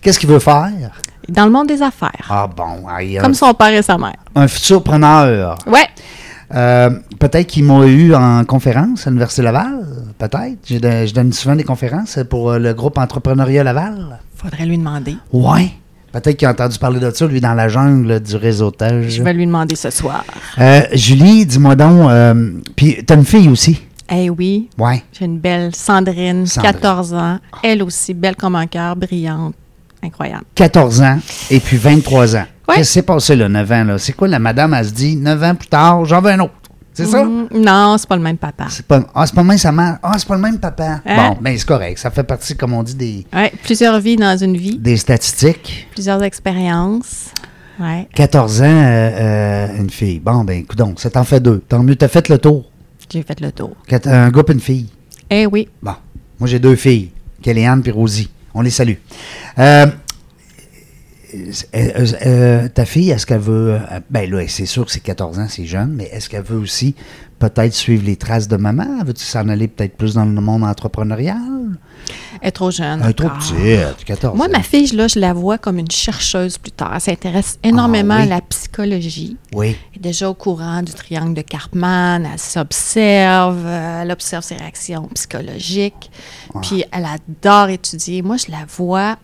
Qu'est-ce 0.00 0.18
qu'il 0.18 0.28
veut 0.28 0.38
faire? 0.38 0.70
dans 1.28 1.44
le 1.44 1.50
monde 1.50 1.66
des 1.66 1.82
affaires. 1.82 2.26
Ah 2.30 2.46
bon, 2.46 2.84
Comme 3.20 3.34
son 3.34 3.52
père 3.52 3.68
et 3.74 3.82
sa 3.82 3.98
mère. 3.98 4.14
un 4.34 4.48
futur 4.48 4.82
preneur. 4.82 5.58
Ouais. 5.66 5.86
Euh, 6.54 6.90
peut-être 7.18 7.46
qu'il 7.46 7.64
m'a 7.64 7.86
eu 7.86 8.14
en 8.14 8.44
conférence 8.44 9.06
à 9.06 9.10
l'Université 9.10 9.42
Laval. 9.42 9.86
Peut-être. 10.18 10.56
Je, 10.68 10.78
donne- 10.78 11.06
je 11.06 11.12
donne 11.14 11.32
souvent 11.32 11.56
des 11.56 11.64
conférences 11.64 12.18
pour 12.30 12.50
euh, 12.52 12.58
le 12.58 12.72
groupe 12.74 12.96
Entrepreneuriat 12.98 13.62
Laval. 13.64 14.18
Faudrait 14.36 14.66
lui 14.66 14.78
demander. 14.78 15.16
Ouais. 15.32 15.70
Peut-être 16.10 16.38
qu'il 16.38 16.48
a 16.48 16.52
entendu 16.52 16.78
parler 16.78 17.00
de 17.00 17.10
ça, 17.10 17.26
lui, 17.26 17.40
dans 17.40 17.52
la 17.52 17.68
jungle 17.68 18.20
du 18.20 18.36
réseautage. 18.36 19.10
Je 19.10 19.22
vais 19.22 19.34
lui 19.34 19.44
demander 19.44 19.74
ce 19.76 19.90
soir. 19.90 20.24
Euh, 20.58 20.80
Julie, 20.94 21.44
dis-moi 21.44 21.76
donc, 21.76 22.08
euh, 22.10 22.52
puis 22.74 23.04
t'as 23.04 23.16
une 23.16 23.26
fille 23.26 23.48
aussi? 23.50 23.82
Eh 24.10 24.30
oui, 24.30 24.70
Ouais. 24.78 25.02
j'ai 25.12 25.26
une 25.26 25.38
belle 25.38 25.74
Sandrine, 25.76 26.46
Sandrine. 26.46 26.72
14 26.72 27.12
ans. 27.12 27.38
Elle 27.62 27.82
aussi, 27.82 28.14
belle 28.14 28.36
comme 28.36 28.54
un 28.56 28.66
cœur, 28.66 28.96
brillante. 28.96 29.54
Incroyable. 30.02 30.44
14 30.54 31.02
ans 31.02 31.18
et 31.50 31.60
puis 31.60 31.76
23 31.76 32.36
ans. 32.36 32.44
Ouais. 32.68 32.76
Qu'est-ce 32.76 32.88
qui 32.90 32.94
s'est 32.94 33.02
passé 33.02 33.34
là, 33.36 33.48
9 33.48 33.72
ans? 33.72 33.84
Là? 33.84 33.98
C'est 33.98 34.12
quoi 34.12 34.28
la 34.28 34.38
madame, 34.38 34.74
elle 34.74 34.84
se 34.86 34.92
dit, 34.92 35.16
9 35.16 35.42
ans 35.42 35.54
plus 35.54 35.68
tard, 35.68 36.04
j'en 36.04 36.20
veux 36.20 36.30
un 36.30 36.40
autre? 36.40 36.52
C'est 36.92 37.06
ça? 37.06 37.24
Mm, 37.24 37.48
non, 37.54 37.96
c'est 37.96 38.08
pas 38.08 38.16
le 38.16 38.22
même 38.22 38.36
papa. 38.38 38.66
C'est 38.70 38.84
pas, 38.84 39.00
ah, 39.14 39.24
c'est 39.24 39.34
pas 39.34 39.42
le 39.42 39.48
même 39.48 39.58
sa 39.58 39.70
mère. 39.70 39.98
Ah, 40.02 40.14
c'est 40.18 40.26
pas 40.26 40.34
le 40.34 40.40
même 40.42 40.58
papa. 40.58 41.00
Hein? 41.06 41.16
Bon, 41.16 41.38
ben 41.40 41.56
c'est 41.56 41.66
correct. 41.66 41.96
Ça 41.98 42.10
fait 42.10 42.24
partie, 42.24 42.56
comme 42.56 42.72
on 42.74 42.82
dit, 42.82 42.96
des, 42.96 43.26
Ouais, 43.32 43.52
plusieurs 43.62 44.00
vies 44.00 44.16
dans 44.16 44.36
une 44.36 44.56
vie, 44.56 44.76
des 44.78 44.96
statistiques. 44.96 45.86
plusieurs 45.92 46.22
expériences. 46.24 47.26
Ouais, 47.78 48.08
14 48.14 48.62
ans, 48.62 48.64
euh, 48.64 49.10
euh, 49.70 49.78
une 49.78 49.90
fille. 49.90 50.18
Bon, 50.18 50.42
ben, 50.42 50.58
écoute 50.58 50.76
donc, 50.78 50.98
ça 50.98 51.08
t'en 51.10 51.22
fait 51.22 51.38
deux. 51.40 51.62
Tant 51.68 51.82
mieux, 51.84 51.94
t'as 51.94 52.08
fait 52.08 52.28
le 52.28 52.38
tour. 52.38 52.64
j'ai 53.10 53.22
fait 53.22 53.40
le 53.40 53.52
tour. 53.52 53.76
Un 54.06 54.30
gars 54.30 54.42
et 54.48 54.52
une 54.52 54.60
fille. 54.60 54.88
Eh 55.30 55.46
oui, 55.46 55.68
Bon, 55.80 55.94
moi 56.40 56.48
j'ai 56.48 56.58
deux 56.58 56.74
filles, 56.74 57.12
Kellyanne 57.42 57.82
et 57.86 57.90
Rosie. 57.92 58.28
On 58.58 58.62
les 58.62 58.70
salue. 58.70 58.94
Euh, 59.60 59.86
euh, 61.34 62.06
euh, 62.26 62.68
ta 62.68 62.84
fille, 62.84 63.10
est-ce 63.10 63.26
qu'elle 63.26 63.40
veut. 63.40 63.74
euh, 63.74 64.00
ben 64.10 64.30
là, 64.30 64.42
c'est 64.48 64.66
sûr 64.66 64.84
que 64.86 64.92
c'est 64.92 65.00
14 65.00 65.38
ans, 65.38 65.46
c'est 65.48 65.66
jeune, 65.66 65.92
mais 65.94 66.04
est-ce 66.12 66.28
qu'elle 66.28 66.42
veut 66.42 66.58
aussi 66.58 66.94
peut-être 67.38 67.74
suivre 67.74 68.04
les 68.04 68.16
traces 68.16 68.48
de 68.48 68.56
maman? 68.56 69.02
Veux-tu 69.04 69.24
s'en 69.24 69.48
aller 69.48 69.68
peut-être 69.68 69.96
plus 69.96 70.14
dans 70.14 70.24
le 70.24 70.40
monde 70.40 70.64
entrepreneurial? 70.64 71.36
elle 72.40 72.48
est 72.48 72.52
trop 72.52 72.70
jeune. 72.70 73.02
Un 73.02 73.12
trop 73.12 73.26
encore. 73.26 73.38
petite, 73.38 74.04
14 74.06 74.36
Moi, 74.36 74.46
ans. 74.46 74.50
ma 74.50 74.62
fille, 74.62 74.86
là, 74.96 75.08
je 75.08 75.18
la 75.18 75.32
vois 75.34 75.58
comme 75.58 75.78
une 75.78 75.90
chercheuse 75.90 76.56
plus 76.56 76.70
tard. 76.72 76.92
Elle 76.94 77.00
s'intéresse 77.00 77.58
énormément 77.62 78.14
Ah 78.16 78.22
oui? 78.22 78.32
à 78.32 78.36
la 78.36 78.40
psychologie. 78.40 79.36
Oui. 79.54 79.76
Elle 79.92 79.98
est 79.98 80.02
déjà 80.02 80.30
au 80.30 80.34
courant 80.34 80.82
du 80.82 80.92
triangle 80.94 81.34
de 81.34 81.42
Karpman. 81.42 82.24
Elle 82.32 82.38
s'observe, 82.38 83.66
elle 83.66 84.10
observe 84.10 84.42
ses 84.44 84.56
réactions 84.56 85.08
psychologiques. 85.14 86.10
Puis 86.62 86.84
elle 86.92 87.04
adore 87.06 87.68
étudier. 87.68 88.22
Moi, 88.22 88.36
je 88.36 88.50
la 88.50 88.64
vois 88.76 89.16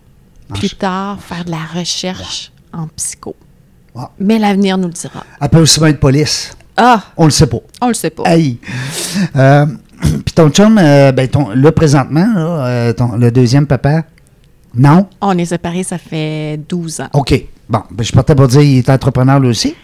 plus 0.52 0.74
tard 0.76 1.18
faire 1.20 1.44
de 1.44 1.50
la 1.50 1.58
recherche 1.80 2.52
en 2.72 2.86
psycho. 2.88 3.34
Mais 4.18 4.38
l'avenir 4.38 4.76
nous 4.76 4.88
le 4.88 4.92
dira. 4.92 5.24
Elle 5.40 5.48
peut 5.48 5.60
aussi 5.60 5.78
bien 5.78 5.88
être 5.88 6.00
police. 6.00 6.56
Ah, 6.76 7.00
On 7.16 7.24
le 7.26 7.30
sait 7.30 7.46
pas. 7.46 7.58
on 7.80 7.88
le 7.88 7.94
sait 7.94 8.10
pas. 8.10 8.24
Aïe. 8.26 8.58
Euh, 9.36 9.66
Puis 10.00 10.34
ton 10.34 10.50
chum, 10.50 10.76
euh, 10.76 11.12
ben 11.12 11.28
ton, 11.28 11.50
là, 11.50 11.70
présentement, 11.70 12.26
là, 12.34 12.66
euh, 12.66 12.92
ton- 12.92 13.16
le 13.16 13.30
deuxième 13.30 13.66
papa, 13.66 14.02
non? 14.74 15.06
On 15.20 15.38
est 15.38 15.44
séparés, 15.44 15.84
ça 15.84 15.98
fait 15.98 16.60
12 16.68 17.00
ans. 17.00 17.08
OK. 17.12 17.32
Bon, 17.68 17.82
ben, 17.92 18.02
je 18.04 18.10
partais 18.12 18.34
pour 18.34 18.48
dire 18.48 18.60
il 18.62 18.78
est 18.78 18.90
entrepreneur 18.90 19.38
lui 19.38 19.48
aussi. 19.50 19.74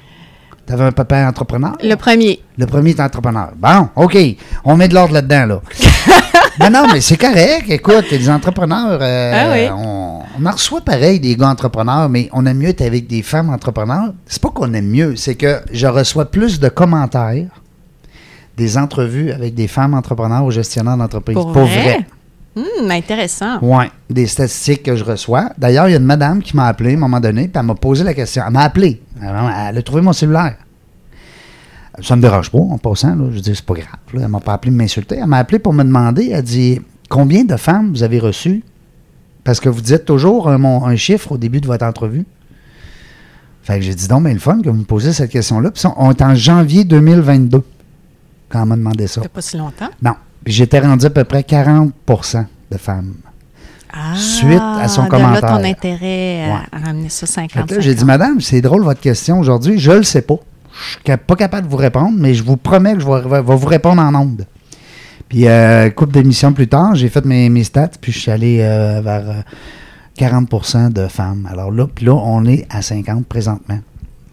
Tu 0.66 0.72
avais 0.72 0.84
un 0.84 0.92
papa 0.92 1.26
entrepreneur? 1.28 1.76
Le 1.82 1.94
premier, 1.94 2.42
Le 2.58 2.66
premier 2.66 2.90
est 2.90 3.00
entrepreneur. 3.00 3.50
Bon, 3.56 3.88
OK. 3.96 4.18
On 4.64 4.76
met 4.76 4.88
de 4.88 4.94
l'ordre 4.94 5.14
là-dedans, 5.14 5.46
là. 5.46 5.62
non, 6.58 6.70
non, 6.70 6.86
mais 6.92 7.00
c'est 7.00 7.16
correct. 7.16 7.64
Écoute, 7.68 8.10
les 8.10 8.28
entrepreneurs, 8.30 8.98
euh, 9.00 9.32
Ah 9.34 9.52
oui. 9.52 9.68
on, 9.72 10.20
on 10.40 10.46
en 10.46 10.50
reçoit 10.52 10.80
pareil 10.80 11.20
des 11.20 11.36
gars 11.36 11.48
entrepreneurs, 11.48 12.08
mais 12.08 12.28
on 12.32 12.44
aime 12.46 12.58
mieux 12.58 12.68
être 12.70 12.82
avec 12.82 13.06
des 13.06 13.22
femmes 13.22 13.50
entrepreneurs. 13.50 14.12
C'est 14.26 14.42
pas 14.42 14.50
qu'on 14.50 14.72
aime 14.74 14.88
mieux, 14.88 15.16
c'est 15.16 15.34
que 15.34 15.60
je 15.72 15.86
reçois 15.86 16.30
plus 16.30 16.58
de 16.60 16.68
commentaires 16.68 17.46
des 18.56 18.76
entrevues 18.76 19.30
avec 19.32 19.54
des 19.54 19.68
femmes 19.68 19.94
entrepreneurs 19.94 20.44
ou 20.44 20.50
gestionnaires 20.50 20.96
d'entreprise. 20.96 21.34
pour, 21.34 21.52
Pour 21.52 21.64
vrai? 21.64 22.00
Hum, 22.56 22.90
intéressant. 22.90 23.58
Oui, 23.62 23.84
des 24.10 24.26
statistiques 24.26 24.82
que 24.82 24.96
je 24.96 25.04
reçois. 25.04 25.50
D'ailleurs, 25.56 25.88
il 25.88 25.92
y 25.92 25.94
a 25.94 25.98
une 25.98 26.04
madame 26.04 26.42
qui 26.42 26.56
m'a 26.56 26.66
appelé 26.66 26.90
à 26.90 26.96
un 26.96 26.98
moment 26.98 27.20
donné, 27.20 27.42
puis 27.44 27.52
elle 27.58 27.62
m'a 27.66 27.74
posé 27.76 28.02
la 28.02 28.12
question. 28.12 28.42
Elle 28.44 28.52
m'a 28.52 28.62
appelé. 28.62 29.00
Elle, 29.22 29.28
elle 29.68 29.78
a 29.78 29.82
trouvé 29.82 30.02
mon 30.02 30.12
cellulaire. 30.12 30.56
Ça 32.02 32.16
me 32.16 32.22
dérange 32.22 32.50
pas, 32.50 32.58
en 32.58 32.78
passant. 32.78 33.14
Là. 33.14 33.24
Je 33.32 33.40
dis, 33.40 33.54
c'est 33.54 33.64
pas 33.64 33.74
grave. 33.74 33.86
Là. 34.14 34.20
Elle 34.22 34.28
m'a 34.28 34.40
pas 34.40 34.54
appelé 34.54 34.70
pour 34.70 34.78
m'insulter. 34.78 35.16
Elle 35.16 35.26
m'a 35.26 35.38
appelé 35.38 35.58
pour 35.58 35.72
me 35.72 35.82
demander, 35.84 36.30
elle 36.32 36.42
dit, 36.42 36.80
combien 37.08 37.44
de 37.44 37.56
femmes 37.56 37.90
vous 37.90 38.02
avez 38.02 38.18
reçues? 38.18 38.62
Parce 39.44 39.60
que 39.60 39.68
vous 39.68 39.80
dites 39.80 40.04
toujours 40.04 40.48
un, 40.48 40.58
mon- 40.58 40.84
un 40.84 40.96
chiffre 40.96 41.32
au 41.32 41.38
début 41.38 41.60
de 41.60 41.66
votre 41.66 41.84
entrevue. 41.84 42.24
Fait 43.62 43.76
que 43.78 43.82
j'ai 43.84 43.94
dit, 43.94 44.06
non, 44.08 44.20
mais 44.20 44.32
le 44.32 44.38
fun 44.40 44.60
que 44.62 44.68
vous 44.70 44.76
me 44.76 44.84
posez 44.84 45.12
cette 45.12 45.30
question-là. 45.30 45.70
Puis 45.70 45.82
on 45.96 46.10
est 46.10 46.22
en 46.22 46.34
janvier 46.34 46.84
2022 46.84 47.62
quand 48.48 48.62
elle 48.62 48.68
m'a 48.68 48.76
demandé 48.76 49.06
ça. 49.06 49.16
Ça 49.16 49.22
fait 49.22 49.28
pas 49.28 49.42
si 49.42 49.56
longtemps? 49.56 49.88
Non. 50.02 50.14
Puis 50.44 50.52
j'étais 50.54 50.80
rendu 50.80 51.06
à 51.06 51.10
peu 51.10 51.24
près 51.24 51.42
40% 51.42 52.44
de 52.70 52.76
femmes. 52.78 53.14
Ah, 53.92 54.14
Suite 54.16 54.60
à 54.60 54.86
son 54.88 55.04
de 55.04 55.08
commentaire. 55.08 55.42
là 55.42 55.58
ton 55.58 55.64
intérêt 55.64 56.44
à- 56.44 56.54
Ouais. 56.54 56.60
à, 56.72 56.78
ramener 56.86 57.08
ça 57.08 57.26
Fait 57.26 57.32
50 57.32 57.66
que 57.68 57.74
là, 57.74 57.80
J'ai 57.80 57.94
dit, 57.94 58.04
madame, 58.04 58.40
c'est 58.40 58.60
drôle 58.60 58.82
votre 58.82 59.00
question 59.00 59.40
aujourd'hui. 59.40 59.78
Je 59.78 59.90
le 59.90 60.02
sais 60.04 60.22
pas. 60.22 60.36
Je 60.84 60.90
suis 60.92 60.98
ca- 61.06 61.18
pas 61.18 61.36
capable 61.36 61.66
de 61.66 61.70
vous 61.70 61.76
répondre, 61.76 62.14
mais 62.16 62.34
je 62.34 62.42
vous 62.42 62.56
promets 62.56 62.94
que 62.94 63.00
je 63.00 63.06
vais, 63.06 63.40
vous 63.42 63.66
répondre 63.66 64.00
en 64.02 64.14
ondes. 64.14 64.46
Puis, 65.28 65.46
euh, 65.46 65.90
couple 65.90 66.12
d'émissions 66.14 66.52
plus 66.52 66.66
tard, 66.68 66.94
j'ai 66.94 67.08
fait 67.08 67.24
mes, 67.24 67.48
mes 67.48 67.62
stats, 67.64 67.90
puis 68.00 68.10
je 68.12 68.18
suis 68.18 68.30
allé 68.30 68.58
euh, 68.60 69.00
vers 69.00 69.28
euh, 69.30 69.42
40% 70.18 70.92
de 70.92 71.06
femmes. 71.06 71.48
Alors 71.50 71.70
là, 71.70 71.86
puis 71.92 72.06
là, 72.06 72.14
on 72.14 72.44
est 72.44 72.66
à 72.70 72.82
50 72.82 73.26
présentement. 73.26 73.78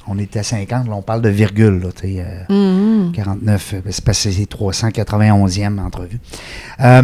On 0.07 0.17
est 0.17 0.35
à 0.37 0.43
50, 0.43 0.87
là, 0.87 0.93
on 0.95 1.01
parle 1.01 1.21
de 1.21 1.29
virgule, 1.29 1.79
là, 1.83 1.89
tu 1.93 2.07
sais, 2.15 2.25
euh, 2.49 3.03
Mhm. 3.07 3.11
49, 3.11 3.73
euh, 3.75 3.81
c'est 3.91 4.31
c'est 4.31 4.45
391e 4.49 5.79
entrevue. 5.79 6.19
Euh, 6.79 7.03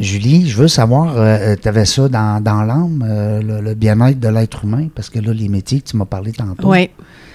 Julie, 0.00 0.48
je 0.48 0.56
veux 0.56 0.68
savoir, 0.68 1.14
tu 1.60 1.68
avais 1.68 1.84
ça 1.84 2.08
dans, 2.08 2.42
dans 2.42 2.62
l'âme, 2.62 3.04
euh, 3.08 3.40
le, 3.42 3.60
le 3.60 3.74
bien-être 3.74 4.18
de 4.18 4.28
l'être 4.28 4.64
humain, 4.64 4.88
parce 4.94 5.10
que 5.10 5.20
là, 5.20 5.32
les 5.32 5.48
métiers 5.48 5.80
que 5.80 5.90
tu 5.90 5.96
m'as 5.96 6.06
parlé 6.06 6.32
tantôt. 6.32 6.70
Oui, 6.72 6.90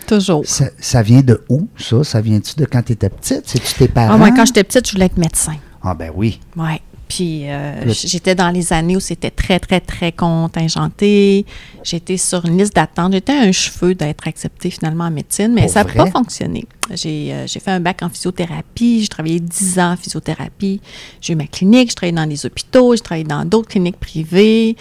toujours. 0.08 0.42
Ça, 0.46 0.66
ça 0.80 1.02
vient 1.02 1.22
de 1.22 1.44
où, 1.50 1.68
ça? 1.78 2.04
Ça 2.04 2.22
vient-tu 2.22 2.56
de 2.56 2.66
quand 2.66 2.82
tu 2.84 2.94
étais 2.94 3.10
petite? 3.10 3.44
C'est-tu 3.46 3.74
tes 3.76 3.88
parents? 3.88 4.14
Ah, 4.14 4.18
moi, 4.18 4.32
quand 4.32 4.46
j'étais 4.46 4.64
petite, 4.64 4.88
je 4.88 4.94
voulais 4.94 5.06
être 5.06 5.18
médecin. 5.18 5.56
Ah, 5.84 5.94
ben 5.94 6.12
oui. 6.16 6.40
Oui. 6.56 6.82
Puis 7.08 7.44
euh, 7.46 7.86
Le- 7.86 7.94
j'étais 7.94 8.36
dans 8.36 8.50
les 8.50 8.74
années 8.74 8.98
où 8.98 9.00
c'était 9.00 9.30
très, 9.32 9.60
très, 9.60 9.80
très 9.80 10.12
contingenté. 10.12 11.46
J'étais 11.84 12.18
sur 12.18 12.44
une 12.46 12.58
liste 12.58 12.76
d'attente. 12.76 13.14
J'étais 13.14 13.32
un 13.32 13.52
cheveu 13.54 13.96
d'être 13.96 14.28
acceptée 14.28 14.70
finalement 14.70 15.06
en 15.06 15.12
médecine, 15.12 15.54
mais 15.54 15.62
Pour 15.62 15.70
ça 15.72 15.86
n'a 15.86 15.94
pas 15.94 16.08
fonctionné. 16.12 16.66
J'ai 16.94 17.32
euh, 17.34 17.48
j'ai 17.48 17.62
fait 17.62 17.72
un 17.72 17.80
bac 17.80 18.02
en 18.04 18.10
physiothérapie. 18.10 19.02
J'ai 19.04 19.08
travaillé 19.08 19.40
10 19.40 19.80
ans 19.80 19.94
en 19.94 19.98
physiothérapie. 19.98 20.82
J'ai 21.22 21.32
eu 21.34 21.36
ma 21.38 21.48
clinique. 21.48 21.90
J'ai 21.92 21.96
travaillé 21.96 22.16
dans 22.16 22.26
les 22.26 22.46
hôpitaux. 22.46 22.94
J'ai 22.96 23.02
travaillé 23.02 23.24
dans 23.24 23.46
d'autres 23.46 23.70
cliniques 23.70 24.00
privées. 24.00 24.76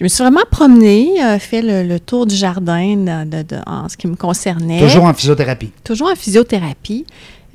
Je 0.00 0.04
me 0.04 0.08
suis 0.08 0.22
vraiment 0.24 0.40
promenée, 0.50 1.22
euh, 1.22 1.38
fait 1.38 1.60
le, 1.60 1.82
le 1.86 2.00
tour 2.00 2.24
du 2.26 2.34
jardin 2.34 2.96
de- 2.96 3.28
de- 3.28 3.42
de- 3.42 3.60
en 3.66 3.86
ce 3.86 3.98
qui 3.98 4.06
me 4.06 4.16
concernait 4.16 4.80
Toujours 4.80 5.04
en 5.04 5.12
physiothérapie. 5.12 5.70
toujours 5.84 6.10
en 6.10 6.14
physiothérapie, 6.16 7.04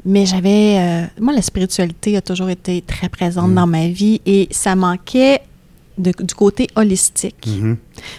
mais 0.05 0.27
j'avais. 0.27 0.77
euh, 0.77 1.05
moi, 1.19 1.33
la 1.33 1.41
spiritualité 1.41 2.15
a 2.17 2.21
toujours 2.21 2.49
été 2.49 2.83
très 2.83 3.09
présente 3.09 3.49
Mm. 3.49 3.55
dans 3.55 3.65
ma 3.67 3.87
vie 3.87 4.21
et 4.27 4.47
ça 4.51 4.75
manquait 4.75 5.41
de- 5.97 6.11
du 6.23 6.35
côté 6.35 6.67
holistique. 6.75 7.47
Mhm. 7.47 7.77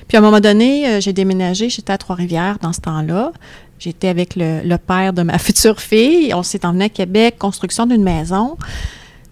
Puis 0.09 0.17
à 0.17 0.21
un 0.21 0.23
moment 0.25 0.41
donné, 0.41 0.89
euh, 0.89 1.01
j'ai 1.01 1.13
déménagé, 1.13 1.69
j'étais 1.69 1.93
à 1.93 1.99
Trois-Rivières 1.99 2.59
dans 2.61 2.73
ce 2.73 2.81
temps-là. 2.81 3.31
J'étais 3.79 4.09
avec 4.09 4.35
le, 4.35 4.63
le 4.65 4.79
père 4.79 5.13
de 5.13 5.23
ma 5.23 5.39
future 5.39 5.81
fille. 5.81 6.33
On 6.35 6.43
s'est 6.43 6.67
emmené 6.67 6.87
à 6.87 6.89
Québec, 6.89 7.37
construction 7.39 7.87
d'une 7.87 8.03
maison. 8.03 8.57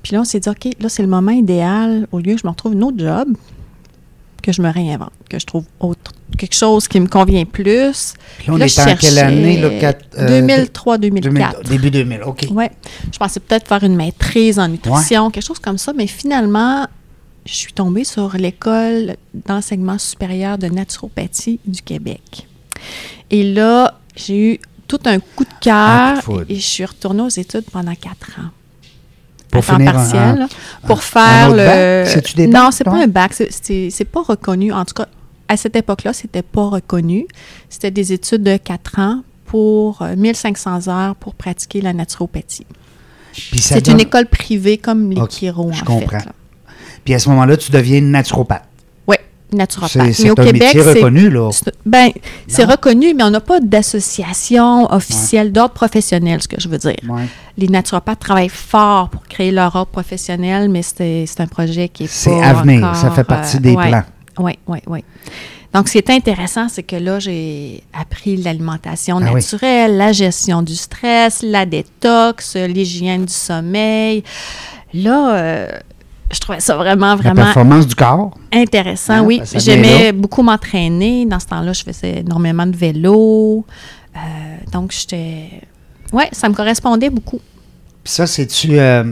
Puis 0.05 0.13
là, 0.13 0.21
on 0.21 0.25
s'est 0.25 0.39
dit, 0.41 0.49
OK, 0.51 0.69
là, 0.79 0.89
c'est 0.89 1.03
le 1.03 1.09
moment 1.09 1.33
idéal. 1.33 2.07
Au 2.13 2.19
lieu 2.21 2.35
que 2.35 2.41
je 2.43 2.47
me 2.47 2.51
retrouve 2.51 2.75
une 2.75 2.85
autre 2.85 2.99
job, 2.99 3.29
que 4.45 4.53
je 4.53 4.61
me 4.61 4.71
réinvente, 4.71 5.13
que 5.31 5.39
je 5.39 5.47
trouve 5.47 5.65
autre, 5.81 6.13
quelque 6.37 6.55
chose 6.55 6.87
qui 6.87 7.01
me 7.01 7.07
convient 7.07 7.45
plus. 7.47 8.13
Puis 8.39 8.49
là, 8.49 8.53
on 8.53 8.57
Là, 8.57 8.67
est 8.67 8.79
en 8.79 8.97
quelle 8.97 9.19
année? 9.19 9.63
Euh, 9.65 9.93
2003-2004. 10.67 11.21
2000 11.23 11.53
début 11.69 11.91
2000, 11.91 12.23
OK. 12.25 12.47
Oui. 12.51 12.65
Je 13.13 13.19
pensais 13.19 13.41
peut-être 13.41 13.67
faire 13.67 13.83
une 13.83 13.97
maîtrise 13.97 14.59
en 14.59 14.69
nutrition, 14.69 15.31
quelque 15.31 15.47
chose 15.47 15.59
comme 15.59 15.79
ça, 15.79 15.93
mais 15.95 16.07
finalement, 16.07 16.87
je 17.47 17.55
suis 17.55 17.73
tombée 17.73 18.05
sur 18.05 18.37
l'école 18.37 19.17
d'enseignement 19.33 19.99
supérieur 19.99 20.59
de 20.59 20.67
naturopathie 20.67 21.59
du 21.67 21.81
Québec. 21.83 22.47
Et 23.31 23.55
là, 23.55 23.99
j'ai 24.15 24.53
eu 24.55 24.61
tout 24.87 25.01
un 25.07 25.19
coup 25.21 25.45
de 25.45 25.55
cœur 25.61 26.19
et 26.49 26.57
je 26.57 26.61
suis 26.61 26.85
retournée 26.85 27.23
aux 27.23 27.29
études 27.29 27.65
pendant 27.73 27.95
quatre 27.95 28.39
ans. 28.39 28.51
Pour 29.55 29.65
à 29.65 29.67
temps 29.67 29.77
finir 29.77 29.91
un- 29.91 29.93
partiel, 29.95 30.43
un- 30.43 30.87
pour 30.87 31.03
faire 31.03 31.51
le. 31.51 32.05
C'est-tu 32.07 32.35
des 32.37 32.47
non, 32.47 32.71
c'est 32.71 32.85
pas 32.85 33.03
un 33.03 33.07
bac. 33.07 33.33
c'est- 33.33 34.05
pas 34.05 34.23
reconnu. 34.23 34.73
En 34.73 34.85
tout 34.85 34.95
cas, 34.95 35.07
à 35.49 35.57
cette 35.57 35.77
époque-là, 35.77 36.13
c'était 36.13 36.43
pas 36.43 36.69
reconnu. 36.69 37.27
C'était 37.69 37.91
des 37.91 38.13
études 38.13 38.43
de 38.43 38.57
quatre 38.57 38.99
ans 38.99 39.23
pour 39.47 40.03
euh, 40.03 40.15
1500 40.17 40.89
heures 40.89 41.15
pour 41.17 41.35
pratiquer 41.35 41.81
la 41.81 41.93
naturopathie. 41.93 42.67
C'est 43.33 43.85
donne- 43.85 43.95
une 43.95 44.01
école 44.01 44.27
privée 44.27 44.79
comme 44.79 45.11
les 45.11 45.21
Ok, 45.21 45.31
chiro, 45.33 45.69
en 45.69 45.73
je 45.73 45.79
fait. 45.81 45.85
comprends. 45.85 46.19
là. 46.19 46.33
Puis 47.05 47.15
à 47.15 47.19
ce 47.19 47.29
moment-là, 47.31 47.57
tu 47.57 47.71
deviens 47.73 48.01
naturopathe. 48.01 48.65
Naturopathe. 49.57 49.93
C'est 49.93 50.03
Mais 50.03 50.13
c'est 50.13 50.31
au 50.31 50.41
un 50.41 50.45
Québec, 50.45 50.63
métier 50.63 50.81
reconnu, 50.83 51.31
là. 51.31 51.51
ben, 51.87 52.11
c'est 52.47 52.65
reconnu, 52.65 53.15
mais 53.15 53.23
on 53.25 53.31
n'a 53.31 53.41
pas 53.41 53.61
d'association 53.61 54.93
officielle 54.93 55.53
d'ordre 55.53 55.75
professionnel, 55.75 56.43
ce 56.43 56.49
que 56.49 56.61
je 56.61 56.69
veux 56.69 56.79
dire. 56.79 56.97
Ouais. 57.09 57.25
Les 57.57 57.69
naturopathes 57.69 58.19
travaillent 58.21 58.49
fort 58.49 59.09
pour 59.11 59.23
créer 59.25 59.51
leur 59.51 59.75
ordre 59.77 59.91
professionnel, 59.91 60.69
mais 60.69 60.83
c'est 60.83 61.27
un 61.41 61.47
projet 61.47 61.89
qui 61.89 62.05
est 62.05 62.09
C'est 62.11 62.43
à 62.43 62.55
venir, 62.55 62.95
ça 62.97 63.11
fait 63.11 63.25
partie 63.25 63.57
euh, 63.57 63.61
des 63.61 63.75
ouais. 63.75 63.89
plans. 63.89 64.03
Oui, 64.39 64.59
oui, 64.67 64.79
oui. 64.87 65.05
Donc, 65.73 65.89
ce 65.89 65.93
qui 65.93 65.99
est 65.99 66.11
intéressant, 66.11 66.69
c'est 66.69 66.85
que 66.85 66.95
là, 66.97 67.19
j'ai 67.19 67.83
appris 67.93 68.37
l'alimentation 68.37 69.17
Ah 69.21 69.27
oui. 69.29 69.35
naturelle, 69.35 69.97
la 69.97 70.13
gestion 70.13 70.63
du 70.63 70.77
stress, 70.77 71.43
la 71.43 71.67
détox, 71.67 72.55
l'hygiène 72.57 73.25
du 73.25 73.33
sommeil. 73.33 74.23
Là, 74.93 75.35
euh, 75.37 75.69
je 76.35 76.41
trouvais 76.41 76.61
ça 76.61 76.77
vraiment, 76.77 77.09
La 77.11 77.17
vraiment 77.17 77.43
performance 77.45 77.87
du 77.87 77.95
corps. 77.95 78.37
intéressant. 78.53 79.23
Oui, 79.23 79.41
ça 79.45 79.59
j'aimais 79.59 80.13
beaucoup 80.13 80.43
m'entraîner. 80.43 81.25
Dans 81.27 81.41
ce 81.41 81.47
temps-là, 81.47 81.73
je 81.73 81.83
faisais 81.83 82.19
énormément 82.21 82.67
de 82.67 82.77
vélo. 82.77 83.65
Euh, 84.17 84.19
donc, 84.73 84.93
j'étais... 84.93 85.63
Oui, 86.13 86.25
ça 86.33 86.49
me 86.49 86.55
correspondait 86.55 87.11
beaucoup. 87.11 87.41
Puis 88.05 88.13
ça, 88.13 88.27
c'est-tu. 88.27 88.79
euh, 88.79 89.03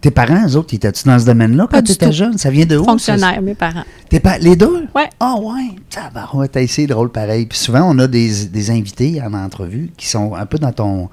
tes 0.00 0.10
parents, 0.10 0.46
eux 0.48 0.56
autres, 0.56 0.72
étaient-tu 0.74 1.04
dans 1.06 1.18
ce 1.18 1.26
domaine-là 1.26 1.68
quand 1.70 1.82
tu 1.82 1.92
étais 1.92 2.06
tout. 2.06 2.12
jeune? 2.12 2.38
Ça 2.38 2.48
vient 2.50 2.64
de 2.64 2.78
où? 2.78 2.84
ça? 2.84 2.90
Fonctionnaire, 2.90 3.42
mes 3.42 3.54
parents. 3.54 3.84
Tes 4.08 4.20
pa- 4.20 4.38
les 4.38 4.56
deux? 4.56 4.86
Ouais. 4.94 5.10
Ah, 5.20 5.34
ouais. 5.38 5.76
Tabarouette, 5.90 6.52
t'as 6.52 6.62
essayé 6.62 6.86
drôle 6.86 7.10
pareil. 7.10 7.44
Puis 7.44 7.58
souvent, 7.58 7.82
on 7.84 7.98
a 7.98 8.06
des, 8.06 8.46
des 8.46 8.70
invités 8.70 9.20
en 9.22 9.34
entrevue 9.34 9.90
qui 9.98 10.06
sont 10.08 10.34
un 10.34 10.46
peu 10.46 10.56
dans 10.58 10.72
ton 10.72 11.10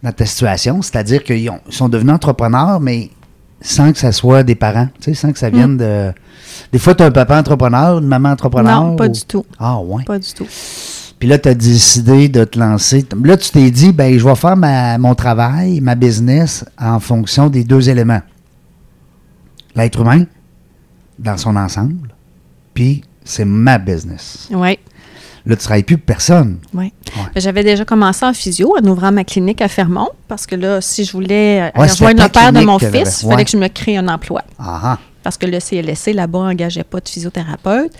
dans 0.00 0.12
ta 0.12 0.24
situation, 0.26 0.80
c'est-à-dire 0.80 1.24
qu'ils 1.24 1.50
ont- 1.50 1.58
ils 1.66 1.74
sont 1.74 1.88
devenus 1.88 2.14
entrepreneurs, 2.14 2.78
mais 2.78 3.10
sans 3.60 3.92
que 3.92 3.98
ça 3.98 4.12
soit 4.12 4.42
des 4.42 4.54
parents, 4.54 4.88
tu 5.00 5.04
sais, 5.10 5.14
sans 5.14 5.32
que 5.32 5.38
ça 5.38 5.50
vienne 5.50 5.76
de... 5.76 6.12
Des 6.72 6.78
fois, 6.78 6.94
tu 6.94 7.02
as 7.02 7.06
un 7.06 7.10
papa 7.10 7.38
entrepreneur, 7.38 7.98
une 7.98 8.06
maman 8.06 8.30
entrepreneur. 8.30 8.82
Non, 8.84 8.96
pas 8.96 9.06
ou- 9.06 9.12
du 9.12 9.22
tout. 9.24 9.44
Ah, 9.58 9.78
ouais. 9.80 10.04
Pas 10.04 10.18
du 10.18 10.32
tout. 10.32 10.46
Puis 11.18 11.28
là, 11.28 11.38
tu 11.38 11.48
as 11.48 11.54
décidé 11.54 12.28
de 12.28 12.44
te 12.44 12.58
lancer. 12.58 13.04
Là, 13.24 13.36
tu 13.36 13.50
t'es 13.50 13.70
dit, 13.70 13.92
ben, 13.92 14.16
je 14.18 14.24
vais 14.24 14.34
faire 14.36 14.56
ma- 14.56 14.98
mon 14.98 15.14
travail, 15.14 15.80
ma 15.80 15.94
business 15.96 16.64
en 16.78 17.00
fonction 17.00 17.48
des 17.48 17.64
deux 17.64 17.88
éléments. 17.90 18.20
L'être 19.74 20.00
humain, 20.00 20.24
dans 21.18 21.36
son 21.36 21.56
ensemble, 21.56 22.08
puis 22.74 23.02
c'est 23.24 23.44
ma 23.44 23.78
business. 23.78 24.48
Oui, 24.52 24.78
Là, 25.46 25.54
tu 25.56 25.60
ne 25.60 25.64
travailles 25.64 25.82
plus 25.82 25.96
pour 25.98 26.06
personne. 26.06 26.58
oui. 26.74 26.92
Ouais. 27.16 27.22
J'avais 27.36 27.64
déjà 27.64 27.84
commencé 27.84 28.24
en 28.26 28.32
physio 28.34 28.74
en 28.78 28.84
ouvrant 28.86 29.10
ma 29.12 29.24
clinique 29.24 29.62
à 29.62 29.68
Fermont 29.68 30.08
parce 30.28 30.46
que 30.46 30.54
là, 30.56 30.80
si 30.80 31.04
je 31.04 31.12
voulais 31.12 31.62
euh, 31.74 31.80
Ouais, 31.80 31.88
rejoindre 31.88 32.22
le 32.22 32.28
père 32.28 32.52
de 32.52 32.60
mon 32.60 32.78
fils, 32.78 33.22
il 33.22 33.28
fallait 33.30 33.44
que 33.44 33.50
je 33.50 33.56
me 33.56 33.68
crée 33.68 33.96
un 33.96 34.08
emploi. 34.08 34.42
Ah. 34.58 34.98
parce 35.22 35.36
que 35.38 35.46
le 35.46 35.58
CLSC 35.60 36.12
là-bas 36.12 36.38
n'engageait 36.40 36.84
pas 36.84 37.00
de 37.00 37.08
physiothérapeute. 37.08 37.92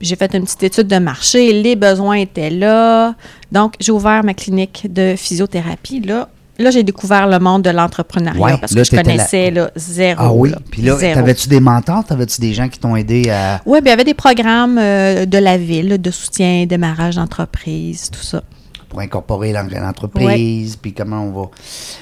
J'ai 0.00 0.16
fait 0.16 0.32
une 0.34 0.44
petite 0.44 0.62
étude 0.62 0.86
de 0.86 0.98
marché, 0.98 1.52
les 1.62 1.74
besoins 1.76 2.14
étaient 2.16 2.50
là. 2.50 3.14
Donc, 3.50 3.74
j'ai 3.80 3.90
ouvert 3.92 4.22
ma 4.22 4.32
clinique 4.32 4.86
de 4.92 5.14
physiothérapie. 5.16 6.00
Là, 6.00 6.28
là 6.58 6.70
j'ai 6.70 6.82
découvert 6.82 7.26
le 7.26 7.38
monde 7.38 7.62
de 7.62 7.70
l'entrepreneuriat 7.70 8.40
Ouais, 8.40 8.56
parce 8.58 8.72
là, 8.74 8.82
que 8.82 8.88
je 8.90 8.96
connaissais 9.02 9.50
là, 9.50 9.70
zéro. 9.76 10.20
Ah 10.22 10.32
oui? 10.32 10.50
là. 10.50 10.58
Puis 10.70 10.82
là, 10.82 10.96
t'avais-tu 10.98 11.48
des 11.48 11.60
mentors? 11.60 12.04
T'avais-tu 12.04 12.40
des 12.40 12.52
gens 12.54 12.68
qui 12.68 12.78
t'ont 12.78 12.96
aidé 12.96 13.30
à. 13.30 13.60
Oui, 13.66 13.80
bien, 13.80 13.90
il 13.92 13.94
y 13.94 13.94
avait 13.94 14.04
des 14.04 14.14
programmes 14.14 14.78
euh, 14.78 15.24
de 15.26 15.38
la 15.38 15.56
ville, 15.58 16.00
de 16.00 16.10
soutien, 16.10 16.66
démarrage 16.66 17.16
d'entreprise, 17.16 18.10
tout 18.10 18.22
ça. 18.22 18.42
pour 18.88 19.00
incorporer 19.00 19.52
l'en- 19.52 19.66
l'entreprise, 19.70 20.76
puis 20.76 20.92
comment 20.94 21.22
on 21.22 21.30
va. 21.42 21.48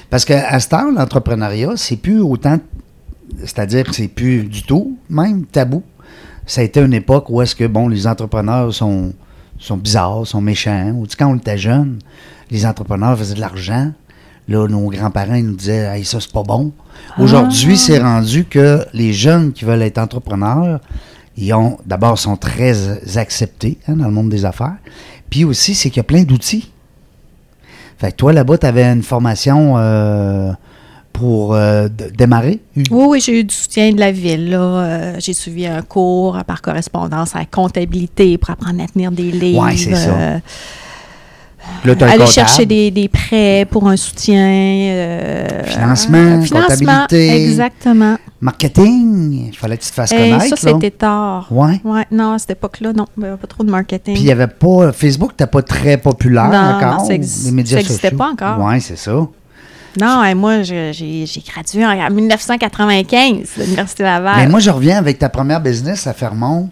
Parce 0.09 0.23
qu'à 0.25 0.59
ce 0.59 0.69
temps, 0.69 0.89
l'entrepreneuriat, 0.91 1.71
c'est 1.75 1.97
plus 1.97 2.19
autant. 2.21 2.57
C'est-à-dire 3.39 3.83
que 3.83 3.93
c'est 3.93 4.07
plus 4.07 4.43
du 4.43 4.63
tout, 4.63 4.97
même 5.09 5.45
tabou. 5.45 5.83
Ça 6.45 6.61
a 6.61 6.63
été 6.63 6.79
une 6.79 6.93
époque 6.93 7.29
où 7.29 7.41
est-ce 7.41 7.55
que, 7.55 7.65
bon, 7.67 7.89
les 7.89 8.07
entrepreneurs 8.07 8.73
sont, 8.73 9.11
sont 9.59 9.75
bizarres, 9.77 10.25
sont 10.25 10.39
méchants. 10.39 10.91
Ou, 10.95 11.05
quand 11.19 11.27
on 11.29 11.35
était 11.35 11.57
jeunes, 11.57 11.99
les 12.49 12.65
entrepreneurs 12.65 13.17
faisaient 13.17 13.35
de 13.35 13.41
l'argent. 13.41 13.91
Là, 14.47 14.67
nos 14.67 14.87
grands-parents 14.89 15.41
nous 15.41 15.55
disaient, 15.55 15.85
hey, 15.97 16.05
ça, 16.05 16.19
c'est 16.21 16.31
pas 16.31 16.43
bon. 16.43 16.71
Aujourd'hui, 17.19 17.73
Ah. 17.73 17.77
c'est 17.77 17.99
rendu 17.99 18.45
que 18.45 18.85
les 18.93 19.11
jeunes 19.13 19.51
qui 19.51 19.65
veulent 19.65 19.81
être 19.81 19.97
entrepreneurs, 19.97 20.79
ils 21.35 21.53
ont, 21.53 21.77
d'abord, 21.85 22.17
sont 22.17 22.37
très 22.37 23.17
acceptés 23.17 23.77
hein, 23.87 23.95
dans 23.97 24.05
le 24.05 24.11
monde 24.11 24.29
des 24.29 24.45
affaires. 24.45 24.77
Puis 25.29 25.43
aussi, 25.43 25.75
c'est 25.75 25.89
qu'il 25.89 25.97
y 25.97 25.99
a 25.99 26.03
plein 26.03 26.23
d'outils. 26.23 26.71
Fait 27.97 28.11
que 28.11 28.15
toi, 28.17 28.31
là-bas, 28.31 28.57
tu 28.57 28.65
avais 28.65 28.85
une 28.85 29.03
formation 29.03 29.73
euh, 29.77 30.51
pour 31.11 31.53
euh, 31.55 31.89
démarrer? 32.15 32.59
Oui, 32.75 32.85
oui, 32.91 33.19
j'ai 33.19 33.39
eu 33.39 33.43
du 33.43 33.53
soutien 33.53 33.91
de 33.91 33.99
la 33.99 34.11
ville. 34.11 34.55
Euh, 34.57 35.15
j'ai 35.19 35.33
suivi 35.33 35.65
un 35.67 35.81
cours 35.81 36.37
par 36.45 36.61
correspondance 36.61 37.35
à 37.35 37.39
la 37.39 37.45
comptabilité 37.45 38.37
pour 38.37 38.51
apprendre 38.51 38.81
à 38.81 38.87
tenir 38.87 39.11
des 39.11 39.31
livres. 39.31 39.63
Ouais, 39.63 39.75
c'est 39.75 39.95
ça. 39.95 40.39
Là, 41.85 41.93
aller 42.01 42.25
chercher 42.25 42.65
des, 42.65 42.91
des 42.91 43.07
prêts 43.07 43.65
pour 43.69 43.87
un 43.87 43.95
soutien. 43.95 44.37
euh, 44.45 45.63
Financement, 45.65 46.17
euh, 46.17 46.41
financement, 46.41 46.67
comptabilité. 47.03 47.45
Exactement. 47.45 48.17
Marketing, 48.41 49.47
il 49.51 49.55
fallait 49.55 49.77
que 49.77 49.83
tu 49.83 49.89
te 49.89 49.93
fasses 49.95 50.11
Et 50.11 50.15
connaître. 50.15 50.47
ça, 50.47 50.55
c'était 50.57 50.91
tard. 50.91 51.47
Ouais. 51.51 51.79
Ouais, 51.83 52.05
non, 52.11 52.33
à 52.33 52.39
cette 52.39 52.51
époque-là, 52.51 52.93
non, 52.93 53.05
il 53.17 53.21
n'y 53.23 53.27
avait 53.29 53.37
pas 53.37 53.47
trop 53.47 53.63
de 53.63 53.71
marketing. 53.71 54.13
Puis 54.15 54.23
il 54.23 54.25
n'y 54.25 54.31
avait 54.31 54.47
pas. 54.47 54.91
Facebook 54.91 55.31
n'était 55.31 55.47
pas 55.47 55.61
très 55.61 55.97
populaire 55.97 56.49
Non, 56.49 56.75
encore. 56.77 56.99
non, 56.99 57.05
ça 57.05 57.13
exi- 57.13 57.45
les 57.45 57.51
médias 57.51 57.81
ça 57.81 57.87
sociaux. 57.87 58.17
pas 58.17 58.31
encore. 58.31 58.57
Oui, 58.65 58.81
c'est 58.81 58.97
ça. 58.97 59.13
Non, 59.99 60.23
et 60.23 60.35
moi, 60.35 60.61
j'ai 60.63 60.91
j'ai 60.93 61.43
gradué 61.51 61.85
en, 61.85 61.91
en 61.91 62.09
1995 62.11 63.49
de 63.57 63.63
l'Université 63.63 64.03
Laval. 64.03 64.35
Mais 64.37 64.47
moi, 64.47 64.59
je 64.59 64.69
reviens 64.69 64.97
avec 64.97 65.17
ta 65.19 65.29
première 65.29 65.61
business 65.61 66.05
à 66.07 66.13
Fermont. 66.13 66.69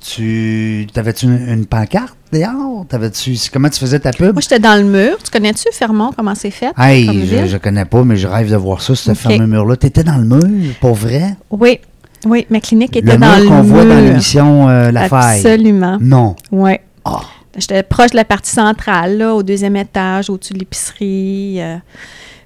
Tu. 0.00 0.86
T'avais-tu 0.92 1.26
une, 1.26 1.48
une 1.48 1.66
pancarte 1.66 2.16
dehors? 2.32 2.86
T'avais-tu. 2.88 3.36
Comment 3.52 3.68
tu 3.68 3.80
faisais 3.80 3.98
ta 4.00 4.12
pub? 4.12 4.32
Moi, 4.32 4.40
j'étais 4.40 4.58
dans 4.58 4.76
le 4.76 4.84
mur. 4.84 5.16
Tu 5.22 5.30
connais-tu 5.30 5.64
Fermont, 5.72 6.10
comment 6.16 6.34
c'est 6.34 6.50
fait? 6.50 6.72
comme 6.74 6.84
Hey, 6.84 7.26
je, 7.26 7.46
je 7.46 7.56
connais 7.56 7.84
pas, 7.84 8.04
mais 8.04 8.16
je 8.16 8.26
rêve 8.26 8.50
de 8.50 8.56
voir 8.56 8.80
ça, 8.80 8.94
ce 8.94 9.10
Ok. 9.10 9.16
fameux 9.16 9.46
mur-là. 9.46 9.76
T'étais 9.76 10.04
dans 10.04 10.16
le 10.18 10.24
mur, 10.24 10.74
pour 10.80 10.94
vrai? 10.94 11.36
Oui. 11.50 11.80
Oui, 12.26 12.46
ma 12.50 12.60
clinique 12.60 12.96
était 12.96 13.12
Le 13.12 13.16
dans 13.18 13.36
mur 13.36 13.44
le 13.44 13.48
qu'on 13.48 13.62
voit 13.62 13.84
dans 13.84 13.94
mur. 13.94 14.02
l'émission 14.02 14.68
euh, 14.68 14.90
La 14.90 15.08
Faille. 15.08 15.38
Absolument. 15.38 15.98
Non. 16.00 16.34
Oui. 16.50 16.72
Ah. 17.04 17.20
J'étais 17.56 17.82
proche 17.84 18.10
de 18.10 18.16
la 18.16 18.24
partie 18.24 18.50
centrale, 18.50 19.18
là, 19.18 19.34
au 19.34 19.42
deuxième 19.42 19.76
étage, 19.76 20.28
au-dessus 20.30 20.52
de 20.54 20.58
l'épicerie. 20.58 21.56
euh. 21.60 21.76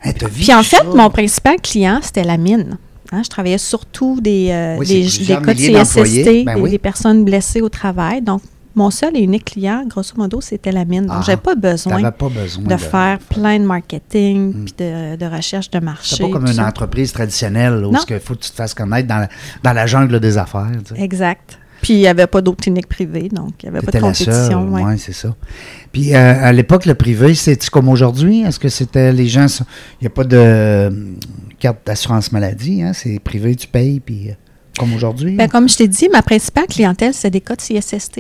Hey, 0.02 0.12
Puis 0.14 0.52
en 0.54 0.62
fait, 0.62 0.76
ça? 0.76 0.85
mon 0.94 1.09
principal 1.11 1.56
client, 1.62 2.00
c'était 2.02 2.25
la 2.25 2.37
mine. 2.37 2.76
Hein, 3.12 3.23
je 3.23 3.28
travaillais 3.28 3.59
surtout 3.59 4.21
des, 4.21 4.49
euh, 4.50 4.76
Oui, 4.78 4.87
des, 4.87 5.02
des 5.02 5.26
cas 5.35 5.54
de. 5.54 5.85
CSST, 5.85 6.45
Ben 6.47 6.54
des, 6.57 6.61
oui. 6.61 6.71
des 6.71 6.78
personnes 6.78 7.25
blessées 7.25 7.61
au 7.61 7.69
travail. 7.69 8.23
Donc, 8.23 8.40
mon 8.75 8.90
seul 8.90 9.14
et 9.16 9.21
unique 9.21 9.45
client, 9.45 9.85
grosso 9.87 10.14
modo, 10.16 10.40
c'était 10.40 10.73
la 10.73 10.87
mine. 10.87 11.02
Donc, 11.04 11.16
Ah. 11.19 11.23
j'avais 11.26 11.37
pas 11.40 11.54
besoin 11.54 12.11
pas 12.11 12.28
besoin 12.31 12.64
de 12.64 12.76
faire 12.78 13.19
plein 13.19 13.59
de 13.61 13.64
marketing 13.66 14.54
Mm. 14.54 14.64
puis 14.64 14.75
de, 14.78 15.16
de 15.16 15.26
recherche 15.26 15.71
de 15.71 15.78
marché. 15.78 16.16
C'est 16.16 16.23
pas 16.25 16.31
comme 16.31 16.47
une 16.47 16.54
ça. 16.54 16.66
entreprise 16.66 17.12
traditionnelle 17.12 17.85
où 17.85 17.92
il 17.92 18.19
faut 18.21 18.35
que 18.35 18.40
tu 18.40 18.50
te 18.50 18.54
fasses 18.57 18.73
connaître 18.73 19.07
dans 19.09 19.19
la, 19.19 19.28
dans 19.62 19.73
la 19.75 19.87
jungle 19.87 20.19
des 20.21 20.38
affaires. 20.38 20.71
tu 20.88 20.95
sais. 20.95 21.02
Exact. 21.02 21.59
Puis, 21.82 21.94
il 21.94 21.98
n'y 21.98 22.06
avait 22.06 22.28
pas 22.28 22.40
d'autres 22.40 22.62
cliniques 22.62 22.88
privées, 22.88 23.28
donc 23.28 23.54
il 23.62 23.68
n'y 23.68 23.76
avait 23.76 23.84
pas 23.84 23.90
de 23.90 24.00
compétition. 24.00 24.72
ouais. 24.72 24.84
ouais, 24.84 24.96
c'est 24.98 25.12
ça. 25.12 25.34
Puis 25.90 26.14
euh, 26.14 26.34
à 26.40 26.52
l'époque, 26.52 26.86
le 26.86 26.94
privé, 26.94 27.34
c'était 27.34 27.66
comme 27.66 27.88
aujourd'hui? 27.88 28.42
Est-ce 28.42 28.60
que 28.60 28.68
c'était 28.68 29.12
les 29.12 29.26
gens. 29.26 29.46
Il 30.00 30.04
n'y 30.04 30.06
a 30.06 30.10
pas 30.10 30.22
de 30.24 30.36
euh, 30.36 30.90
carte 31.58 31.78
d'assurance 31.84 32.30
maladie, 32.32 32.82
hein? 32.82 32.92
C'est 32.94 33.18
privé, 33.18 33.56
tu 33.56 33.66
payes, 33.66 33.98
puis 33.98 34.30
euh, 34.30 34.34
comme 34.78 34.94
aujourd'hui? 34.94 35.34
Ben, 35.34 35.48
comme 35.48 35.68
je 35.68 35.76
t'ai 35.76 35.88
dit, 35.88 36.08
ma 36.08 36.22
principale 36.22 36.66
clientèle, 36.66 37.12
c'est 37.12 37.30
des 37.30 37.40
cas 37.40 37.56
de 37.56 37.60
CSST. 37.60 38.18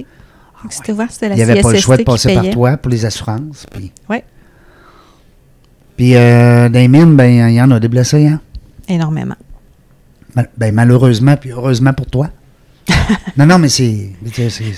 Donc, 0.62 0.72
c'était 0.72 0.92
voir, 0.92 1.10
c'était 1.10 1.28
la 1.28 1.34
il 1.36 1.38
n'y 1.38 1.42
avait 1.50 1.60
pas 1.62 1.72
le 1.72 1.78
choix 1.78 1.96
de 1.96 2.02
passer 2.02 2.34
par 2.34 2.50
toi 2.50 2.76
pour 2.76 2.90
les 2.90 3.04
assurances. 3.04 3.64
Puis, 3.72 3.92
Ouais. 4.10 4.24
puis 5.96 6.16
euh, 6.16 6.68
dans 6.68 6.78
les 6.78 6.88
mines, 6.88 7.16
ben, 7.16 7.48
il 7.48 7.54
y 7.54 7.62
en 7.62 7.70
a 7.70 7.78
des 7.80 7.88
blessés, 7.88 8.26
hein? 8.26 8.40
Énormément. 8.88 9.36
Ben, 10.56 10.74
malheureusement, 10.74 11.36
puis 11.36 11.50
heureusement 11.52 11.92
pour 11.92 12.06
toi. 12.06 12.28
non, 13.36 13.46
non, 13.46 13.58
mais 13.58 13.68
c'est. 13.68 14.10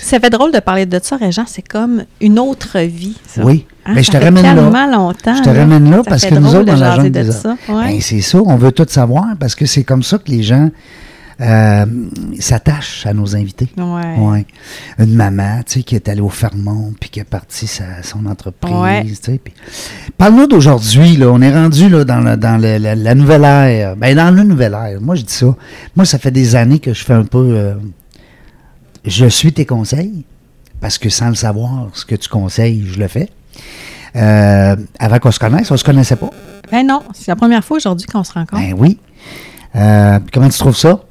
Ça 0.01 0.19
fait 0.19 0.29
drôle 0.29 0.51
de 0.51 0.59
parler 0.59 0.85
de 0.85 0.99
ça, 1.01 1.17
Régent. 1.17 1.45
C'est 1.47 1.67
comme 1.67 2.03
une 2.21 2.39
autre 2.39 2.79
vie. 2.79 3.17
ça. 3.27 3.43
Oui. 3.43 3.65
Hein, 3.85 3.93
Ben, 3.95 4.03
je 4.03 4.11
te 4.11 4.17
ramène 4.17 4.43
là. 4.43 4.87
longtemps. 4.87 5.35
Je 5.35 5.41
te 5.43 5.49
ramène 5.49 5.89
là 5.89 5.97
Ça 5.97 6.09
parce 6.09 6.25
que 6.25 6.35
nous 6.35 6.55
autres, 6.55 6.65
dans 6.65 6.75
la 6.75 6.95
jungle 6.95 7.11
de 7.11 7.23
des 7.23 7.31
ça. 7.31 7.55
Ouais. 7.69 7.93
Ben, 7.93 8.01
c'est 8.01 8.21
ça, 8.21 8.39
on 8.39 8.55
veut 8.55 8.71
tout 8.71 8.85
savoir 8.89 9.25
parce 9.39 9.55
que 9.55 9.65
c'est 9.65 9.83
comme 9.83 10.03
ça 10.03 10.17
que 10.17 10.29
les 10.31 10.43
gens 10.43 10.69
euh, 11.41 11.85
s'attachent 12.39 13.05
à 13.05 13.13
nos 13.13 13.35
invités. 13.35 13.67
Ouais. 13.77 14.15
Ouais. 14.17 14.45
Une 14.99 15.13
maman, 15.15 15.61
tu 15.65 15.73
sais, 15.79 15.83
qui 15.83 15.95
est 15.95 16.07
allée 16.07 16.21
au 16.21 16.29
Fermont 16.29 16.93
puis 16.99 17.09
qui 17.09 17.19
a 17.19 17.25
parti 17.25 17.67
sa, 17.67 18.03
son 18.03 18.25
entreprise, 18.25 18.73
Ouais. 18.73 19.03
tu 19.05 19.15
sais. 19.15 19.39
puis- 19.43 19.53
Parle-nous 20.17 20.47
d'aujourd'hui, 20.47 21.17
là. 21.17 21.27
On 21.31 21.41
est 21.41 21.53
rendu, 21.53 21.89
là, 21.89 22.03
dans, 22.05 22.19
la, 22.21 22.37
dans 22.37 22.57
le- 22.57 22.77
la, 22.77 22.95
la 22.95 23.15
nouvelle 23.15 23.43
ère. 23.43 23.95
Ben, 23.95 24.15
dans 24.15 24.33
la 24.35 24.43
nouvelle 24.43 24.73
ère. 24.73 25.01
Moi, 25.01 25.15
je 25.15 25.23
dis 25.23 25.33
ça. 25.33 25.55
Moi, 25.95 26.05
ça 26.05 26.17
fait 26.19 26.31
des 26.31 26.55
années 26.55 26.79
que 26.79 26.93
je 26.93 27.03
fais 27.03 27.13
un 27.13 27.25
peu... 27.25 27.37
euh, 27.51 27.73
je 29.05 29.25
suis 29.27 29.53
tes 29.53 29.65
conseils 29.65 30.25
parce 30.81 30.97
que 30.97 31.09
sans 31.09 31.29
le 31.29 31.35
savoir, 31.35 31.87
ce 31.93 32.05
que 32.05 32.15
tu 32.15 32.29
conseilles, 32.29 32.85
je 32.87 32.99
le 32.99 33.07
fais. 33.07 33.29
Euh, 34.15 34.75
avant 34.99 35.19
qu'on 35.19 35.31
se 35.31 35.39
connaisse, 35.39 35.69
on 35.71 35.77
se 35.77 35.83
connaissait 35.83 36.15
pas. 36.15 36.29
Ben 36.71 36.85
non, 36.87 37.03
c'est 37.13 37.27
la 37.29 37.35
première 37.35 37.63
fois 37.63 37.77
aujourd'hui 37.77 38.07
qu'on 38.07 38.23
se 38.23 38.31
rencontre. 38.33 38.61
Ben 38.61 38.73
oui. 38.77 38.97
Euh, 39.75 40.19
comment 40.33 40.47
tu 40.49 40.57
trouves 40.57 40.77
ça? 40.77 41.01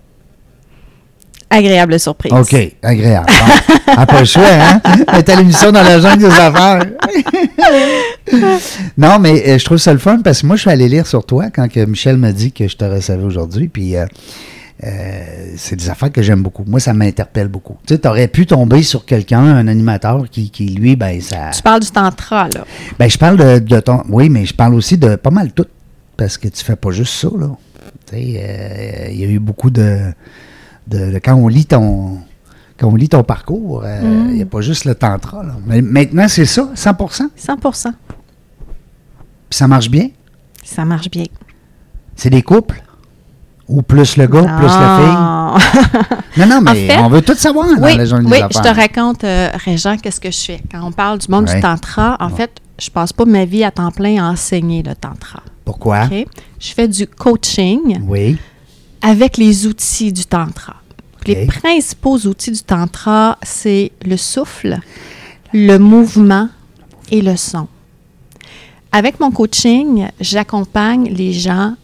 Agréable 1.51 2.01
surprise. 2.01 2.33
OK, 2.33 2.77
agréable. 2.83 3.27
Bon, 3.29 3.73
ah, 3.97 4.07
pas 4.07 4.21
le 4.21 4.27
choix, 4.27 4.43
hein? 4.45 4.81
À 5.07 5.37
l'émission 5.37 5.71
dans 5.71 5.83
la 5.83 6.01
jungle 6.01 6.19
des 6.19 6.27
affaires. 6.27 6.83
non, 8.99 9.19
mais 9.19 9.43
euh, 9.49 9.59
je 9.59 9.65
trouve 9.65 9.79
ça 9.79 9.93
le 9.93 9.99
fun 9.99 10.21
parce 10.23 10.43
que 10.43 10.47
moi, 10.47 10.57
je 10.57 10.63
suis 10.63 10.71
allé 10.71 10.89
lire 10.89 11.07
sur 11.07 11.25
toi 11.25 11.51
quand 11.55 11.69
que 11.69 11.85
Michel 11.85 12.17
m'a 12.17 12.33
dit 12.33 12.53
que 12.53 12.67
je 12.67 12.77
te 12.77 12.85
recevais 12.85 13.23
aujourd'hui. 13.23 13.69
Puis, 13.69 13.97
euh, 13.97 14.07
euh, 14.83 15.53
c'est 15.57 15.77
des 15.77 15.89
affaires 15.89 16.11
que 16.11 16.23
j'aime 16.23 16.43
beaucoup. 16.43 16.65
Moi, 16.67 16.81
ça 16.81 16.93
m'interpelle 16.93 17.49
beaucoup. 17.49 17.77
Tu 17.87 17.95
sais, 17.95 18.01
tu 18.01 18.09
aurais 18.09 18.29
pu 18.29 18.47
tomber 18.47 18.83
sur 18.83 19.05
quelqu'un, 19.05 19.43
un 19.43 19.69
animateur 19.69 20.25
qui, 20.31 20.51
qui, 20.51 20.67
lui, 20.67 20.97
ben, 20.97 21.21
ça. 21.21 21.51
Tu 21.55 21.63
parles 21.63 21.81
du 21.81 21.91
tantra, 21.91 22.49
là. 22.49 22.65
Ben, 22.99 23.09
je 23.09 23.19
parle 23.19 23.37
de, 23.37 23.59
de 23.61 23.81
ton. 23.81 24.03
Oui, 24.09 24.29
mais 24.29 24.45
je 24.45 24.55
parle 24.55 24.75
aussi 24.75 24.99
de 24.99 25.17
pas 25.17 25.31
mal 25.31 25.53
tout. 25.53 25.67
Parce 26.16 26.38
que 26.38 26.49
tu 26.49 26.64
fais 26.64 26.77
pas 26.77 26.90
juste 26.90 27.14
ça, 27.14 27.29
là. 27.38 27.51
Tu 28.07 28.16
sais, 28.16 28.35
euh, 28.38 29.09
il 29.11 29.21
y 29.21 29.25
a 29.25 29.29
eu 29.29 29.38
beaucoup 29.38 29.71
de, 29.71 30.12
de, 30.88 31.12
de- 31.12 31.18
Quand 31.18 31.35
on 31.35 31.49
lit 31.49 31.66
ton. 31.66 32.18
Quand 32.79 32.88
on 32.88 32.97
lit 32.97 33.09
ton 33.09 33.23
parcours, 33.23 33.83
euh, 33.85 34.01
il 34.31 34.35
n'y 34.35 34.42
a 34.42 34.47
pas 34.47 34.61
juste 34.61 34.85
le 34.85 34.97
tantra. 34.97 35.44
Là. 35.44 35.55
Mais 35.64 35.81
maintenant, 35.81 36.27
c'est 36.27 36.44
ça, 36.44 36.68
100 36.75 36.94
Puis 36.94 37.07
100% 37.47 37.92
ça 39.51 39.68
marche 39.68 39.88
bien? 39.88 40.09
Ça 40.64 40.85
marche 40.85 41.09
bien. 41.09 41.27
C'est 42.16 42.31
des 42.31 42.42
couples? 42.42 42.83
Ou 43.68 43.83
plus 43.83 44.16
le 44.16 44.27
gars, 44.27 44.42
plus 44.59 44.66
la 44.66 44.99
fille? 44.99 46.40
Non, 46.40 46.47
non, 46.47 46.61
mais 46.61 46.70
En 46.70 46.75
fait, 46.75 46.99
on 46.99 47.09
veut 47.09 47.23
tout 47.23 47.35
savoir 47.35 47.66
dans 47.66 47.83
Oui, 47.87 47.97
la 47.97 48.05
jungle 48.05 48.27
oui 48.27 48.33
des 48.42 48.47
je 48.51 48.61
te 48.61 48.68
raconte, 48.75 49.23
euh, 49.25 49.51
Régent, 49.64 49.97
qu'est-ce 49.97 50.20
que 50.20 50.31
je 50.33 50.38
fais. 50.44 50.61
Quand 50.70 50.83
on 50.85 50.90
parle 50.92 51.18
du 51.18 51.29
monde 51.31 51.49
Ouais. 51.49 51.55
du 51.55 51.61
tantra, 51.61 52.16
en 52.20 52.29
Ouais. 52.31 52.37
fait, 52.37 52.51
je 52.79 52.90
passe 52.90 53.12
pas 53.12 53.25
ma 53.25 53.44
vie 53.44 53.62
à 53.62 53.70
temps 53.70 53.92
plein 53.92 54.23
à 54.23 54.31
enseigner 54.33 54.83
le 54.83 54.94
tantra. 54.97 55.40
Pourquoi? 55.64 56.09
Je 56.59 56.73
fais 56.75 56.88
du 56.88 57.07
coaching 57.07 58.01
Oui. 58.07 58.37
Avec 59.05 59.37
les 59.37 59.67
outils 59.67 60.14
du 60.14 60.25
tantra. 60.25 60.77
Les 61.27 61.47
principaux 61.47 62.17
outils 62.27 62.53
du 62.53 62.62
tantra, 62.62 63.38
c'est 63.43 63.93
le 64.05 64.17
souffle, 64.17 64.79
le 65.53 65.77
mouvement 65.79 66.49
et 67.11 67.21
le 67.21 67.37
son. 67.37 67.69
Avec 68.93 69.21
mon 69.21 69.31
coaching, 69.31 70.09
j'accompagne 70.21 71.09
les 71.11 71.35
gens 71.35 71.75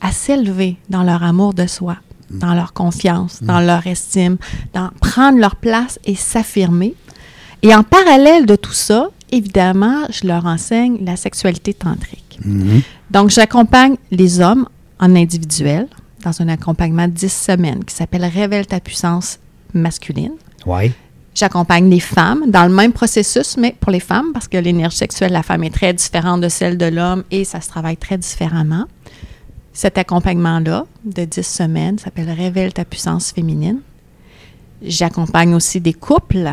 à 0.00 0.12
s'élever 0.12 0.76
dans 0.88 1.02
leur 1.02 1.24
amour 1.24 1.54
de 1.54 1.66
soi, 1.66 1.96
dans 2.30 2.54
leur 2.54 2.72
confiance, 2.72 3.42
dans 3.42 3.60
leur 3.60 3.86
estime, 3.88 4.36
dans 4.72 4.90
prendre 5.00 5.38
leur 5.38 5.56
place 5.56 5.98
et 6.04 6.14
s'affirmer. 6.14 6.94
Et 7.62 7.74
en 7.74 7.82
parallèle 7.82 8.46
de 8.46 8.54
tout 8.54 8.72
ça, 8.72 9.10
évidemment, 9.32 10.02
je 10.10 10.26
leur 10.26 10.46
enseigne 10.46 11.04
la 11.04 11.16
sexualité 11.16 11.74
tantrique. 11.74 12.38
Mhm. 12.44 12.82
Donc, 13.10 13.30
j'accompagne 13.30 13.96
les 14.12 14.40
hommes 14.40 14.68
en 15.00 15.16
individuel 15.16 15.88
dans 16.24 16.40
un 16.42 16.48
accompagnement 16.48 17.06
de 17.06 17.12
10 17.12 17.32
semaines 17.32 17.84
qui 17.84 17.94
s'appelle 17.94 18.24
Révèle 18.24 18.66
ta 18.66 18.80
puissance 18.80 19.38
masculine. 19.74 20.32
Oui. 20.66 20.92
J'accompagne 21.34 21.88
les 21.88 22.00
femmes 22.00 22.50
dans 22.50 22.64
le 22.64 22.74
même 22.74 22.92
processus, 22.92 23.56
mais 23.56 23.74
pour 23.78 23.92
les 23.92 24.00
femmes, 24.00 24.32
parce 24.32 24.48
que 24.48 24.56
l'énergie 24.56 24.96
sexuelle 24.96 25.28
de 25.28 25.34
la 25.34 25.44
femme 25.44 25.62
est 25.62 25.70
très 25.70 25.92
différente 25.92 26.40
de 26.40 26.48
celle 26.48 26.76
de 26.76 26.86
l'homme 26.86 27.22
et 27.30 27.44
ça 27.44 27.60
se 27.60 27.68
travaille 27.68 27.96
très 27.96 28.18
différemment. 28.18 28.86
Cet 29.72 29.98
accompagnement-là, 29.98 30.86
de 31.04 31.24
10 31.24 31.42
semaines, 31.46 31.98
s'appelle 31.98 32.30
Révèle 32.30 32.72
ta 32.72 32.84
puissance 32.84 33.30
féminine. 33.30 33.78
J'accompagne 34.82 35.54
aussi 35.54 35.80
des 35.80 35.92
couples. 35.92 36.50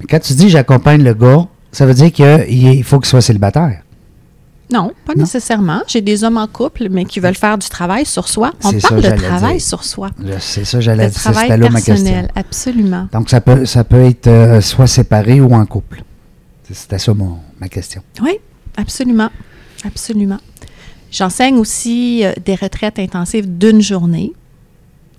Mais 0.00 0.06
quand 0.08 0.20
tu 0.20 0.34
dis 0.34 0.50
j'accompagne 0.50 1.02
le 1.02 1.14
gars, 1.14 1.46
ça 1.72 1.86
veut 1.86 1.94
dire 1.94 2.12
qu'il 2.12 2.84
faut 2.84 2.98
qu'il 2.98 3.08
soit 3.08 3.22
célibataire. 3.22 3.82
Non, 4.70 4.92
pas 5.06 5.14
Non? 5.14 5.22
nécessairement. 5.22 5.80
J'ai 5.86 6.00
des 6.02 6.24
hommes 6.24 6.36
en 6.36 6.46
couple, 6.46 6.88
mais 6.90 7.04
qui 7.06 7.20
veulent 7.20 7.34
faire 7.34 7.56
du 7.56 7.68
travail 7.68 8.04
sur 8.04 8.28
soi. 8.28 8.52
On 8.64 8.70
ça, 8.78 8.88
parle 8.88 9.02
de 9.02 9.10
travail 9.16 9.56
dire. 9.58 9.66
sur 9.66 9.82
soi. 9.84 10.10
C'est 10.40 10.64
ça, 10.64 10.80
j'allais 10.80 11.06
dire. 11.08 11.14
travail 11.14 11.48
là 11.48 11.56
ma 11.56 11.68
question. 11.80 11.94
personnel, 11.94 12.30
absolument. 12.34 13.08
Donc, 13.12 13.30
ça 13.30 13.40
peut, 13.40 13.64
ça 13.64 13.84
peut 13.84 14.02
être 14.04 14.26
euh, 14.26 14.60
soit 14.60 14.86
séparé 14.86 15.40
ou 15.40 15.52
en 15.54 15.64
couple. 15.64 16.02
C'est- 16.64 16.74
C'était 16.74 16.98
ça 16.98 17.14
mon, 17.14 17.38
ma 17.60 17.68
question. 17.68 18.02
Oui, 18.22 18.32
absolument. 18.76 19.30
Absolument. 19.86 20.38
J'enseigne 21.10 21.56
aussi 21.56 22.22
euh, 22.24 22.32
des 22.44 22.54
retraites 22.54 22.98
intensives 22.98 23.56
d'une 23.58 23.80
journée 23.80 24.32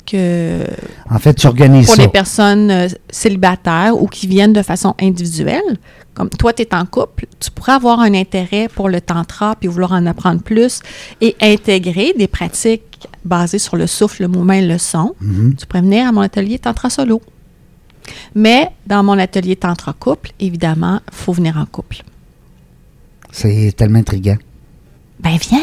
que 0.09 0.65
En 1.09 1.19
fait, 1.19 1.33
tu 1.33 1.47
organises 1.47 1.87
pour 1.87 1.95
ça. 1.95 2.01
les 2.01 2.07
personnes 2.07 2.71
euh, 2.71 2.87
célibataires 3.09 4.01
ou 4.01 4.07
qui 4.07 4.27
viennent 4.27 4.53
de 4.53 4.61
façon 4.61 4.95
individuelle. 5.01 5.77
Comme 6.13 6.29
toi, 6.29 6.51
tu 6.53 6.63
es 6.63 6.75
en 6.75 6.85
couple, 6.85 7.27
tu 7.39 7.49
pourrais 7.51 7.73
avoir 7.73 7.99
un 8.01 8.13
intérêt 8.13 8.67
pour 8.67 8.89
le 8.89 8.99
tantra 8.99 9.55
puis 9.55 9.69
vouloir 9.69 9.93
en 9.93 10.05
apprendre 10.05 10.41
plus 10.41 10.81
et 11.21 11.35
intégrer 11.41 12.13
des 12.17 12.27
pratiques 12.27 13.07
basées 13.23 13.59
sur 13.59 13.77
le 13.77 13.87
souffle, 13.87 14.23
le 14.23 14.27
mouvement 14.27 14.53
et 14.53 14.65
le 14.65 14.77
son. 14.77 15.15
Mhm. 15.21 15.55
Tu 15.57 15.65
pourrais 15.65 15.81
venir 15.81 16.07
à 16.07 16.11
mon 16.11 16.21
atelier 16.21 16.59
tantra 16.59 16.89
solo. 16.89 17.21
Mais 18.35 18.69
dans 18.87 19.03
mon 19.03 19.17
atelier 19.17 19.55
tantra 19.55 19.93
couple, 19.93 20.31
évidemment, 20.39 20.99
il 21.11 21.15
faut 21.15 21.31
venir 21.31 21.57
en 21.57 21.65
couple. 21.65 22.03
C'est 23.31 23.73
tellement 23.77 23.99
intriguant. 23.99 24.37
Ben 25.19 25.37
viens! 25.39 25.59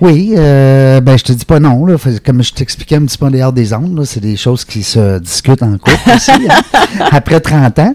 Oui, 0.00 0.34
euh, 0.36 1.00
ben 1.00 1.16
je 1.16 1.24
te 1.24 1.32
dis 1.32 1.44
pas 1.44 1.60
non. 1.60 1.86
Là. 1.86 1.96
Comme 2.24 2.42
je 2.42 2.52
t'expliquais 2.52 2.96
un 2.96 3.04
petit 3.04 3.16
peu 3.16 3.26
en 3.26 3.30
dehors 3.30 3.52
des 3.52 3.72
ondes, 3.72 4.04
c'est 4.04 4.20
des 4.20 4.36
choses 4.36 4.64
qui 4.64 4.82
se 4.82 5.18
discutent 5.20 5.62
en 5.62 5.78
couple 5.78 6.10
aussi, 6.14 6.30
hein, 6.50 7.06
après 7.12 7.40
30 7.40 7.78
ans. 7.78 7.94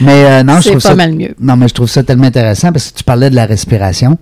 Mais 0.00 0.24
euh, 0.24 0.42
non, 0.42 0.60
je 0.60 0.70
trouve 0.70 0.82
pas 0.82 0.88
ça. 0.90 0.94
mal 0.94 1.14
mieux. 1.14 1.34
Non, 1.38 1.56
mais 1.56 1.68
je 1.68 1.74
trouve 1.74 1.88
ça 1.88 2.02
tellement 2.02 2.24
intéressant 2.26 2.72
parce 2.72 2.90
que 2.90 2.96
tu 2.98 3.04
parlais 3.04 3.28
de 3.30 3.34
la 3.36 3.44
respiration. 3.46 4.18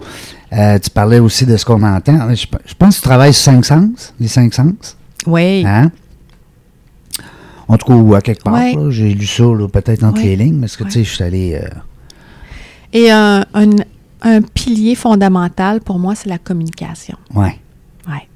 Euh, 0.53 0.79
tu 0.79 0.91
parlais 0.91 1.19
aussi 1.21 1.47
de 1.47 1.57
ce 1.57 1.65
qu'on 1.65 1.83
entend. 1.83 2.29
Je, 2.35 2.47
je 2.67 2.75
pense 2.79 2.97
que 2.97 3.01
tu 3.03 3.09
travailles 3.09 3.33
sur 3.35 3.45
cinq 3.53 3.65
sens, 3.65 4.13
les 4.21 4.29
cinq 4.29 4.53
sens. 4.53 4.97
Oui. 5.27 5.65
Hein? 5.67 5.91
En 7.69 7.77
tout 7.79 7.87
cas, 7.87 7.95
ou 7.95 8.15
à 8.15 8.21
quelque 8.21 8.43
part, 8.43 8.55
Ouais. 8.55 8.75
j'ai 8.91 9.15
lu 9.15 9.25
ça 9.27 9.45
peut-être 9.73 10.03
entre 10.05 10.19
Ouais. 10.21 10.25
les 10.27 10.37
lignes, 10.37 10.61
parce 10.61 10.77
que 10.77 10.83
Ouais. 10.85 10.91
tu 10.91 10.99
sais, 10.99 11.05
je 11.05 11.15
suis 11.15 11.25
allé. 11.25 11.55
euh, 11.63 11.69
Et 12.93 13.11
un, 13.11 13.47
un- 13.55 13.71
un 14.23 14.41
pilier 14.41 14.95
fondamental 14.95 15.81
pour 15.81 15.99
moi, 15.99 16.15
c'est 16.15 16.29
la 16.29 16.39
communication. 16.39 17.17
ouais. 17.35 17.59
Ouais. 18.09 18.29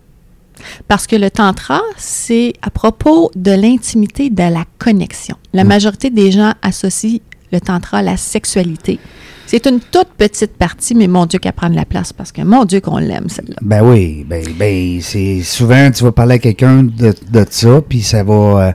Parce 0.89 1.07
que 1.07 1.17
le 1.17 1.31
tantra, 1.31 1.81
c'est 1.97 2.55
à 2.63 2.71
propos 2.71 3.31
de 3.37 3.51
l'intimité, 3.53 4.31
de 4.31 4.43
la 4.43 4.65
connexion. 4.79 5.37
La 5.53 5.65
Mm. 5.65 5.69
majorité 5.69 6.11
des 6.11 6.31
gens 6.33 6.53
associent 6.63 7.19
le 7.53 7.61
tantra 7.61 7.99
à 7.99 8.03
la 8.03 8.17
sexualité. 8.17 8.99
C'est 9.47 9.67
une 9.67 9.79
toute 9.81 10.09
petite 10.17 10.57
partie, 10.57 10.95
mais 10.95 11.07
mon 11.09 11.27
Dieu 11.27 11.39
qu'elle 11.39 11.53
prend 11.53 11.69
de 11.71 11.77
la 11.77 11.85
place 11.85 12.13
parce 12.13 12.33
que 12.33 12.43
mon 12.43 12.65
Dieu 12.65 12.81
qu'on 12.81 12.99
l'aime, 12.99 13.29
celle-là. 13.29 13.57
Ben 13.61 13.83
oui, 13.85 14.25
ben, 14.29 14.45
ben 14.59 15.01
c'est 15.03 15.43
souvent 15.43 15.91
tu 15.93 16.03
vas 16.05 16.11
parler 16.13 16.35
à 16.35 16.39
quelqu'un 16.39 16.83
de, 16.83 17.15
de 17.31 17.47
ça, 17.49 17.81
puis 17.89 18.03
ça 18.03 18.25
va. 18.25 18.35
euh, 18.35 18.73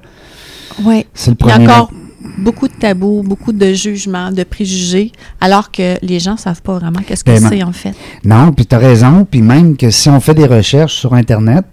Oui. 0.83 1.05
c'est 1.13 1.31
le 1.31 1.37
Il 1.41 1.45
y 1.47 1.49
a 1.49 1.53
premier. 1.55 1.67
encore 1.67 1.91
beaucoup 2.37 2.67
de 2.67 2.73
tabous, 2.73 3.23
beaucoup 3.23 3.51
de 3.53 3.73
jugements, 3.73 4.31
de 4.31 4.43
préjugés, 4.43 5.11
alors 5.39 5.71
que 5.71 5.97
les 6.05 6.19
gens 6.19 6.33
ne 6.33 6.37
savent 6.37 6.61
pas 6.61 6.77
vraiment 6.77 6.99
qu'est-ce 7.05 7.23
que 7.23 7.31
Vraiment. 7.31 7.49
c'est 7.49 7.63
en 7.63 7.71
fait. 7.71 7.93
Non, 8.23 8.51
puis 8.51 8.65
tu 8.65 8.75
as 8.75 8.79
raison. 8.79 9.25
Puis 9.29 9.41
même 9.41 9.77
que 9.77 9.89
si 9.89 10.09
on 10.09 10.19
fait 10.19 10.33
des 10.33 10.45
recherches 10.45 10.95
sur 10.95 11.13
Internet, 11.13 11.65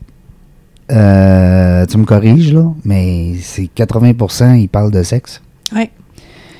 euh, 0.91 1.85
tu 1.87 1.99
me 1.99 2.05
corriges, 2.05 2.53
là, 2.53 2.73
mais 2.85 3.35
c'est 3.43 3.69
80% 3.77 4.59
ils 4.59 4.69
parlent 4.69 4.91
de 4.91 5.03
sexe. 5.03 5.41
Oui. 5.75 5.91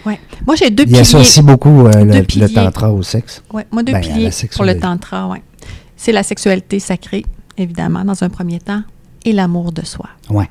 Ouais. 0.07 0.19
Moi, 0.47 0.55
j'ai 0.57 0.71
deux 0.71 0.85
Ils 0.85 0.89
piliers. 0.89 1.01
associent 1.01 1.43
beaucoup 1.43 1.87
euh, 1.87 2.05
le, 2.05 2.47
tantra 2.49 2.93
au 2.93 3.03
sexe. 3.03 3.43
Ouais, 3.53 3.67
moi, 3.71 3.83
deux 3.83 3.93
Ben, 3.93 4.01
piliers 4.01 4.31
pour 4.55 4.65
le 4.65 4.79
tantra, 4.79 5.29
ouais. 5.29 5.43
C'est 5.97 6.13
la 6.13 6.23
sexualité 6.23 6.79
sacrée, 6.79 7.25
évidemment, 7.57 8.05
dans 8.05 8.23
un 8.23 8.29
premier 8.29 8.61
temps, 8.61 8.83
et 9.25 9.33
l'amour 9.33 9.73
de 9.73 9.85
soi. 9.85 10.07
Ouais. 10.31 10.49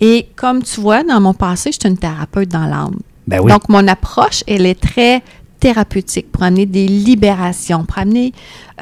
Et 0.00 0.28
comme 0.36 0.62
tu 0.62 0.80
vois, 0.80 1.02
dans 1.02 1.20
mon 1.20 1.34
passé, 1.34 1.72
j'étais 1.72 1.88
une 1.88 1.98
thérapeute 1.98 2.48
dans 2.48 2.66
l'âme. 2.66 2.98
Ben 3.26 3.40
oui. 3.40 3.52
Donc, 3.52 3.68
mon 3.68 3.86
approche, 3.86 4.42
elle 4.46 4.66
est 4.66 4.80
très 4.80 5.22
thérapeutique 5.60 6.32
pour 6.32 6.42
amener 6.42 6.64
des 6.64 6.88
libérations, 6.88 7.84
pour 7.84 7.98
amener, 7.98 8.32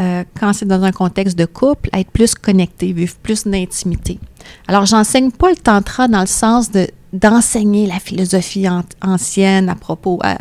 euh, 0.01 0.23
quand 0.39 0.53
c'est 0.53 0.65
dans 0.67 0.85
un 0.85 0.93
contexte 0.93 1.37
de 1.37 1.45
couple, 1.45 1.89
à 1.93 1.99
être 2.01 2.11
plus 2.13 2.35
connecté, 2.37 2.93
vivre 2.93 3.15
plus 3.21 3.45
d'intimité. 3.45 4.21
Alors, 4.69 4.87
j'enseigne 4.87 5.33
pas 5.33 5.51
le 5.51 5.57
tantra 5.57 6.07
dans 6.09 6.21
le 6.21 6.27
sens 6.27 6.71
de 6.71 6.87
d'enseigner 7.15 7.87
la 7.87 7.99
philosophie 7.99 8.69
an- 8.69 8.83
ancienne 9.01 9.71
à 9.71 9.75
propos 9.75 10.21
euh, 10.27 10.35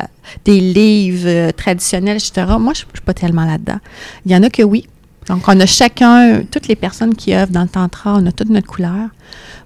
des 0.44 0.60
livres 0.60 1.26
euh, 1.26 1.50
traditionnels, 1.50 2.18
etc. 2.18 2.46
Moi, 2.60 2.74
je 2.74 2.82
ne 2.84 2.90
suis 2.92 3.04
pas 3.06 3.14
tellement 3.14 3.46
là-dedans. 3.46 3.78
Il 4.26 4.32
y 4.32 4.36
en 4.36 4.42
a 4.42 4.50
que 4.50 4.62
oui. 4.62 4.86
Donc, 5.28 5.44
on 5.48 5.58
a 5.60 5.64
chacun, 5.66 6.42
toutes 6.50 6.68
les 6.68 6.76
personnes 6.76 7.14
qui 7.14 7.34
œuvrent 7.34 7.52
dans 7.52 7.62
le 7.62 7.68
tantra, 7.68 8.16
on 8.18 8.26
a 8.26 8.32
toute 8.32 8.50
notre 8.50 8.66
couleur. 8.66 9.08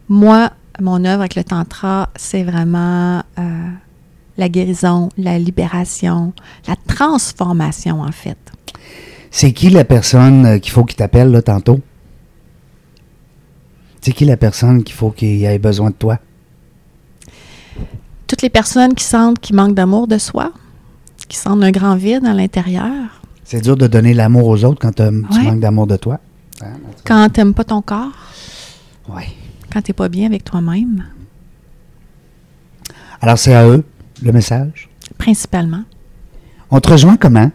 Moi, 0.08 0.50
mon 0.82 1.04
œuvre 1.04 1.20
avec 1.20 1.34
le 1.34 1.44
tantra, 1.44 2.10
c'est 2.16 2.42
vraiment 2.42 3.22
euh, 3.38 3.68
la 4.36 4.48
guérison, 4.48 5.08
la 5.16 5.38
libération, 5.38 6.32
la 6.68 6.76
transformation, 6.86 8.00
en 8.02 8.12
fait. 8.12 8.36
C'est 9.30 9.52
qui 9.52 9.70
la 9.70 9.84
personne 9.84 10.44
euh, 10.46 10.58
qu'il 10.58 10.72
faut 10.72 10.84
qu'il 10.84 10.96
t'appelle 10.96 11.30
là 11.30 11.40
tantôt? 11.42 11.80
C'est 14.00 14.12
qui 14.12 14.24
la 14.24 14.36
personne 14.36 14.82
qu'il 14.82 14.94
faut 14.94 15.10
qu'il 15.10 15.44
ait 15.44 15.58
besoin 15.58 15.90
de 15.90 15.94
toi? 15.94 16.18
Toutes 18.26 18.42
les 18.42 18.50
personnes 18.50 18.94
qui 18.94 19.04
sentent 19.04 19.38
qu'ils 19.38 19.56
manquent 19.56 19.74
d'amour 19.74 20.06
de 20.08 20.18
soi, 20.18 20.52
qui 21.28 21.36
sentent 21.36 21.62
un 21.62 21.70
grand 21.70 21.96
vide 21.96 22.26
à 22.26 22.34
l'intérieur, 22.34 23.22
C'est 23.44 23.60
dur 23.62 23.76
de 23.76 23.86
donner 23.86 24.14
l'amour 24.14 24.48
aux 24.48 24.64
autres 24.64 24.80
quand 24.80 24.94
tu 24.96 25.42
manques 25.44 25.60
d'amour 25.60 25.86
de 25.86 25.96
toi. 25.96 26.18
Hein? 26.60 26.72
quand 27.04 27.28
tu 27.32 27.40
n'aimes 27.40 27.54
pas 27.54 27.64
ton 27.64 27.82
corps, 27.82 28.10
Ouais. 29.08 29.26
Quand 29.72 29.80
tu 29.82 29.90
n'es 29.90 29.94
pas 29.94 30.08
bien 30.08 30.26
avec 30.26 30.44
toi-même, 30.44 31.04
Alors, 33.20 33.38
c'est 33.38 33.54
à 33.54 33.66
eux, 33.66 33.84
le 34.22 34.32
message? 34.32 34.88
principalement. 35.18 35.84
On 36.70 36.80
te 36.80 36.90
rejoint 36.90 37.16
comment? 37.16 37.50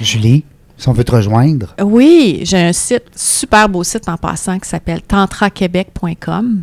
Julie, 0.00 0.44
si 0.78 0.88
on 0.88 0.92
veut 0.92 1.04
te 1.04 1.12
rejoindre, 1.12 1.74
Oui, 1.82 2.40
j'ai 2.44 2.58
un 2.58 2.72
site, 2.72 3.04
super 3.14 3.68
beau 3.68 3.84
site 3.84 4.08
en 4.08 4.16
passant, 4.16 4.58
qui 4.58 4.68
s'appelle 4.68 5.02
tantraquebec.com. 5.02 6.62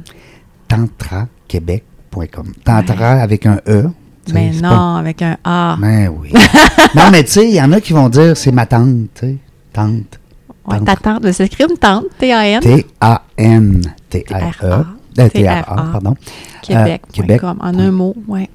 tantraquebec.com. 0.67 2.53
Tantra 2.63 3.11
avec 3.21 3.45
un 3.45 3.59
E. 3.67 3.89
Mais 4.33 4.51
non, 4.51 4.69
pas- 4.69 4.97
avec 4.97 5.21
un 5.21 5.37
A. 5.43 5.77
Ben 5.79 6.09
oui. 6.09 6.33
non, 6.95 7.09
mais 7.11 7.23
tu 7.23 7.31
sais, 7.31 7.47
il 7.47 7.55
y 7.55 7.61
en 7.61 7.71
a 7.71 7.79
qui 7.79 7.93
vont 7.93 8.09
dire 8.09 8.35
c'est 8.35 8.51
ma 8.51 8.65
tante, 8.65 9.07
tu 9.15 9.19
sais. 9.27 9.37
Tante. 9.71 10.19
Ouais, 10.67 10.79
ta 10.81 10.95
tante, 10.95 11.31
c'est 11.31 11.59
une 11.59 11.77
tante, 11.77 12.05
T-A-N, 12.19 12.61
T-A-n 12.61 13.81
T-R-A. 14.09 14.65
e 14.69 14.85
Euh, 15.19 15.29
T-R-A, 15.29 15.63
pardon. 15.91 16.15
Québec.com, 16.61 17.11
Québec. 17.11 17.41
en 17.43 17.79
un 17.79 17.91
mot, 17.91 18.15
ouais. 18.27 18.49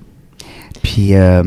Puis, 0.82 1.14
euh, 1.14 1.42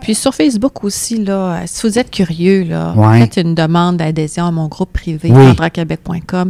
Puis 0.00 0.14
sur 0.14 0.34
Facebook 0.34 0.84
aussi, 0.84 1.24
là, 1.24 1.32
euh, 1.32 1.62
si 1.64 1.86
vous 1.86 1.98
êtes 1.98 2.10
curieux, 2.10 2.64
là, 2.64 2.92
Ouais. 2.94 3.20
faites 3.20 3.38
une 3.38 3.54
demande 3.54 3.96
d'adhésion 3.96 4.44
à 4.44 4.50
mon 4.50 4.68
groupe 4.68 4.92
privé, 4.92 5.30
Oui. 5.32 5.56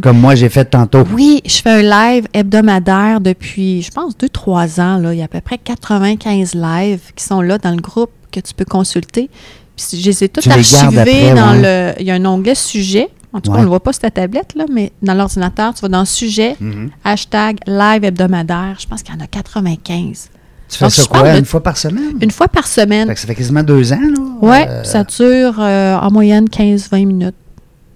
comme 0.01 0.19
moi, 0.19 0.35
j'ai 0.35 0.49
fait 0.49 0.65
tantôt. 0.65 1.03
Oui, 1.13 1.41
je 1.45 1.61
fais 1.61 1.69
un 1.69 1.81
live 1.81 2.27
hebdomadaire 2.33 3.21
depuis, 3.21 3.81
je 3.81 3.91
pense, 3.91 4.17
2-3 4.17 4.79
ans. 4.81 4.97
Là. 4.97 5.13
Il 5.13 5.19
y 5.19 5.21
a 5.21 5.25
à 5.25 5.27
peu 5.29 5.39
près 5.39 5.57
95 5.57 6.53
lives 6.53 7.13
qui 7.15 7.23
sont 7.23 7.41
là 7.41 7.57
dans 7.57 7.71
le 7.71 7.81
groupe 7.81 8.11
que 8.31 8.41
tu 8.41 8.53
peux 8.53 8.65
consulter. 8.65 9.29
Puis 9.77 10.01
je 10.01 10.05
les 10.09 10.23
ai 10.23 10.31
archivés 10.47 10.99
après, 10.99 11.33
dans 11.33 11.61
ouais. 11.61 11.93
le. 11.95 12.01
Il 12.01 12.07
y 12.07 12.11
a 12.11 12.15
un 12.15 12.25
onglet 12.25 12.55
sujet. 12.55 13.09
En 13.35 13.41
tout 13.41 13.51
cas, 13.51 13.57
on 13.57 13.59
ne 13.59 13.63
le 13.65 13.69
voit 13.69 13.81
pas 13.81 13.91
sur 13.91 14.01
ta 14.01 14.11
tablette, 14.11 14.55
là, 14.55 14.63
mais 14.71 14.91
dans 15.01 15.13
l'ordinateur, 15.13 15.73
tu 15.73 15.81
vas 15.81 15.89
dans 15.89 16.05
sujet, 16.05 16.55
Mhm. 16.61 16.89
hashtag 17.03 17.57
live 17.67 18.03
hebdomadaire. 18.05 18.77
Je 18.79 18.87
pense 18.87 19.03
qu'il 19.03 19.13
y 19.13 19.17
en 19.17 19.21
a 19.21 19.27
95. 19.27 20.29
Tu 20.69 20.77
fais 20.77 20.85
Donc, 20.85 20.91
ça 20.93 21.03
quoi, 21.09 21.33
de- 21.33 21.39
une 21.39 21.45
fois 21.45 21.61
par 21.61 21.77
semaine? 21.77 22.13
Une 22.21 22.31
fois 22.31 22.47
par 22.47 22.65
semaine. 22.65 23.07
Fait 23.09 23.13
que 23.13 23.19
ça 23.19 23.27
fait 23.27 23.35
quasiment 23.35 23.61
deux 23.61 23.91
ans, 23.93 23.99
là. 24.01 24.19
Oui, 24.41 24.57
Euh, 24.67 24.83
ça 24.83 25.03
dure 25.03 25.55
euh, 25.59 25.95
en 25.97 26.11
moyenne 26.11 26.47
15-20 26.49 27.05
minutes. 27.05 27.35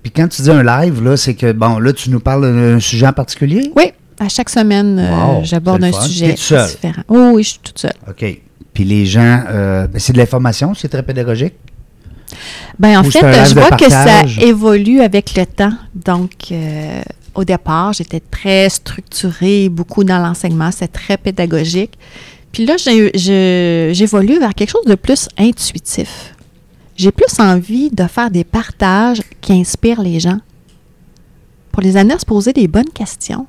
Puis 0.04 0.12
quand 0.12 0.28
tu 0.28 0.42
dis 0.42 0.52
un 0.52 0.62
live, 0.64 1.04
là, 1.04 1.18
c'est 1.18 1.34
que, 1.36 1.52
bon, 1.52 1.80
là, 1.80 1.94
tu 1.94 2.10
nous 2.10 2.20
parles 2.20 2.42
d'un 2.44 2.80
sujet 2.80 3.08
en 3.08 3.14
particulier? 3.14 3.72
Oui, 3.76 3.92
à 4.20 4.30
chaque 4.30 4.50
semaine, 4.50 5.00
euh, 5.00 5.40
j'aborde 5.44 5.84
un 5.84 5.92
fun. 5.92 6.02
sujet 6.02 6.34
différent. 6.34 7.04
Oh, 7.08 7.32
oui, 7.34 7.44
je 7.44 7.50
suis 7.50 7.60
toute 7.64 7.80
seule. 7.80 7.94
OK. 8.10 8.26
Puis 8.74 8.84
les 8.84 9.06
gens, 9.06 9.42
ben, 9.48 9.90
c'est 9.98 10.14
de 10.14 10.18
l'information, 10.18 10.74
c'est 10.74 10.90
très 10.90 11.04
pédagogique. 11.04 11.54
Ben 12.78 13.00
en 13.00 13.06
Ou 13.06 13.12
fait, 13.12 13.20
je 13.46 13.54
vois 13.54 13.72
que 13.72 13.90
ça 13.90 14.22
évolue 14.40 15.02
avec 15.02 15.36
le 15.36 15.46
temps. 15.46 15.74
Donc, 15.96 16.32
euh, 16.52 17.02
au 17.36 17.44
départ, 17.44 17.94
j'étais 17.94 18.20
très 18.20 18.70
structurée, 18.70 19.70
beaucoup 19.70 20.04
dans 20.04 20.20
l'enseignement, 20.20 20.72
c'est 20.72 20.92
très 20.92 21.18
pédagogique. 21.18 21.98
Puis 22.52 22.66
là, 22.66 22.76
j'évolue 22.78 24.40
vers 24.40 24.54
quelque 24.54 24.72
chose 24.72 24.86
de 24.86 24.96
plus 24.96 25.28
intuitif. 25.38 26.36
J'ai 26.96 27.12
plus 27.12 27.40
envie 27.40 27.90
de 27.92 28.06
faire 28.08 28.30
des 28.32 28.44
partages 28.44 29.22
qui 29.40 29.54
inspirent 29.54 30.02
les 30.02 30.20
gens, 30.20 30.40
pour 31.72 31.82
les 31.82 31.96
amener 31.96 32.16
à 32.16 32.20
se 32.20 32.26
poser 32.26 32.52
des 32.52 32.68
bonnes 32.68 32.90
questions, 32.90 33.46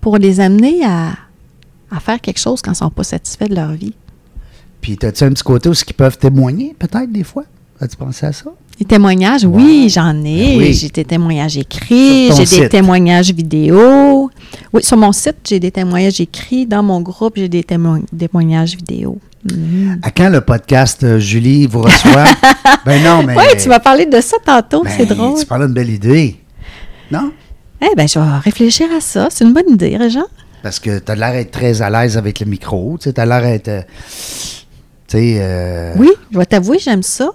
pour 0.00 0.16
les 0.16 0.40
amener 0.40 0.84
à, 0.84 1.12
à 1.90 2.00
faire 2.00 2.20
quelque 2.20 2.40
chose 2.40 2.62
quand 2.62 2.70
ils 2.70 2.74
ne 2.74 2.78
sont 2.78 2.90
pas 2.90 3.04
satisfaits 3.04 3.48
de 3.48 3.54
leur 3.54 3.72
vie. 3.72 3.94
Puis 4.80 4.98
as-tu 5.02 5.24
un 5.24 5.30
petit 5.30 5.42
côté 5.42 5.68
où 5.68 5.72
ils 5.72 5.94
peuvent 5.94 6.18
témoigner, 6.18 6.74
peut-être, 6.78 7.12
des 7.12 7.22
fois? 7.22 7.44
As-tu 7.80 7.96
pensé 7.96 8.26
à 8.26 8.32
ça? 8.32 8.50
Les 8.78 8.86
témoignages, 8.86 9.44
oui, 9.44 9.88
j'en 9.90 10.16
ai. 10.24 10.56
Ben 10.56 10.58
oui. 10.58 10.72
J'ai 10.74 10.88
des 10.88 11.04
témoignages 11.04 11.56
écrits, 11.58 12.30
j'ai 12.32 12.38
des 12.40 12.46
site. 12.46 12.68
témoignages 12.70 13.32
vidéo. 13.32 14.30
Oui, 14.72 14.82
sur 14.82 14.96
mon 14.96 15.12
site, 15.12 15.36
j'ai 15.48 15.60
des 15.60 15.70
témoignages 15.70 16.20
écrits. 16.20 16.66
Dans 16.66 16.82
mon 16.82 17.00
groupe, 17.00 17.34
j'ai 17.36 17.48
des 17.48 17.62
témo- 17.62 18.02
témoignages 18.18 18.76
vidéo. 18.76 19.18
À 20.02 20.10
quand 20.10 20.28
le 20.28 20.40
podcast 20.42 21.02
euh, 21.04 21.18
Julie 21.18 21.66
vous 21.66 21.80
reçoit? 21.82 22.24
ben 22.84 23.02
non, 23.02 23.22
mais. 23.26 23.34
Oui, 23.36 23.44
tu 23.58 23.68
m'as 23.70 23.80
parlé 23.80 24.04
de 24.06 24.20
ça 24.20 24.36
tantôt, 24.44 24.82
ben, 24.82 24.90
c'est 24.96 25.06
drôle. 25.06 25.38
Tu 25.38 25.46
parles 25.46 25.64
d'une 25.66 25.74
belle 25.74 25.90
idée. 25.90 26.36
Non? 27.10 27.32
Eh 27.82 27.94
bien, 27.96 28.06
je 28.06 28.18
vais 28.18 28.38
réfléchir 28.44 28.88
à 28.96 29.00
ça. 29.00 29.28
C'est 29.30 29.44
une 29.44 29.54
bonne 29.54 29.70
idée, 29.70 29.96
Régent. 29.96 30.26
Parce 30.62 30.78
que 30.78 30.98
tu 30.98 31.10
as 31.10 31.14
l'air 31.14 31.32
d'être 31.32 31.50
très 31.50 31.80
à 31.80 31.88
l'aise 31.88 32.18
avec 32.18 32.40
le 32.40 32.46
micro. 32.46 32.98
Tu 33.00 33.10
as 33.16 33.26
l'air 33.26 33.40
d'être. 33.42 33.68
euh, 33.68 33.82
tu 35.08 35.16
sais. 35.18 35.36
euh, 35.40 35.94
Oui, 35.96 36.10
je 36.30 36.36
vais 36.38 36.44
t'avouer, 36.46 36.78
j'aime 36.78 37.02
ça. 37.02 37.30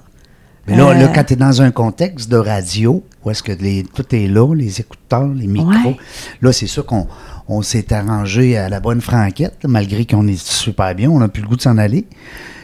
Mais 0.67 0.75
là, 0.77 0.87
Euh, 0.89 0.93
là, 0.95 1.07
quand 1.13 1.23
tu 1.23 1.33
es 1.33 1.35
dans 1.35 1.61
un 1.61 1.71
contexte 1.71 2.29
de 2.29 2.37
radio, 2.37 3.03
où 3.23 3.29
est-ce 3.31 3.43
que 3.43 3.51
les, 3.51 3.83
tout 3.83 4.05
est 4.15 4.27
là, 4.27 4.53
les 4.55 4.79
écouteurs, 4.81 5.27
les 5.27 5.47
micros, 5.47 5.89
Ouais. 5.91 5.97
là, 6.41 6.51
c'est 6.51 6.67
sûr 6.67 6.85
qu'on 6.85 7.07
on 7.47 7.61
s'est 7.61 7.93
arrangé 7.93 8.57
à 8.57 8.67
la 8.69 8.79
bonne 8.79 9.01
franquette, 9.01 9.59
malgré 9.67 10.05
qu'on 10.05 10.27
est 10.27 10.43
super 10.43 10.95
bien, 10.95 11.09
on 11.11 11.19
n'a 11.19 11.27
plus 11.27 11.43
le 11.43 11.47
goût 11.47 11.55
de 11.55 11.61
s'en 11.61 11.77
aller 11.77 12.05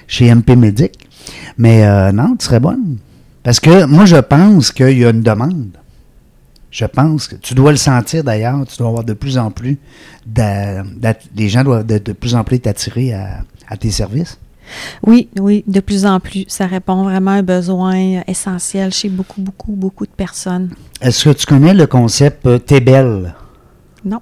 chez 0.08 0.34
MP 0.34 0.56
Medic. 0.56 1.08
Mais 1.58 1.86
euh, 1.86 2.12
non, 2.12 2.36
tu 2.38 2.46
serais 2.46 2.60
bonne. 2.60 2.98
Parce 3.44 3.60
que 3.60 3.86
moi, 3.86 4.06
je 4.06 4.18
pense 4.18 4.72
qu'il 4.72 4.98
y 4.98 5.06
a 5.06 5.10
une 5.12 5.22
demande. 5.22 5.70
Je 6.72 6.86
pense 6.86 7.28
que 7.28 7.36
tu 7.36 7.54
dois 7.54 7.72
le 7.72 7.78
sentir 7.78 8.24
d'ailleurs, 8.24 8.66
tu 8.66 8.78
dois 8.78 8.88
avoir 8.88 9.04
de 9.04 9.14
plus 9.14 9.38
en 9.38 9.52
plus, 9.52 9.78
les 11.36 11.50
gens 11.50 11.64
doivent 11.64 11.86
de, 11.86 11.98
de 11.98 12.14
plus 12.14 12.34
en 12.34 12.44
plus 12.44 12.60
t'attirer 12.60 13.14
à, 13.14 13.42
à 13.68 13.78
tes 13.78 13.92
services. 13.92 14.38
Oui, 15.06 15.30
oui, 15.40 15.64
de 15.68 15.80
plus 15.80 16.06
en 16.06 16.20
plus. 16.20 16.46
Ça 16.48 16.66
répond 16.68 17.04
vraiment 17.04 17.32
à 17.32 17.36
un 17.36 17.44
besoin 17.44 18.22
essentiel 18.28 18.94
chez 18.94 19.10
beaucoup, 19.10 19.42
beaucoup, 19.42 19.72
beaucoup 19.74 20.06
de 20.06 20.12
personnes. 20.12 20.70
Est-ce 21.02 21.26
que 21.26 21.30
tu 21.32 21.46
connais 21.46 21.74
le 21.74 21.88
concept 21.88 22.46
euh, 22.46 22.58
T'es 22.60 22.80
belle? 22.80 23.34
Non. 24.06 24.20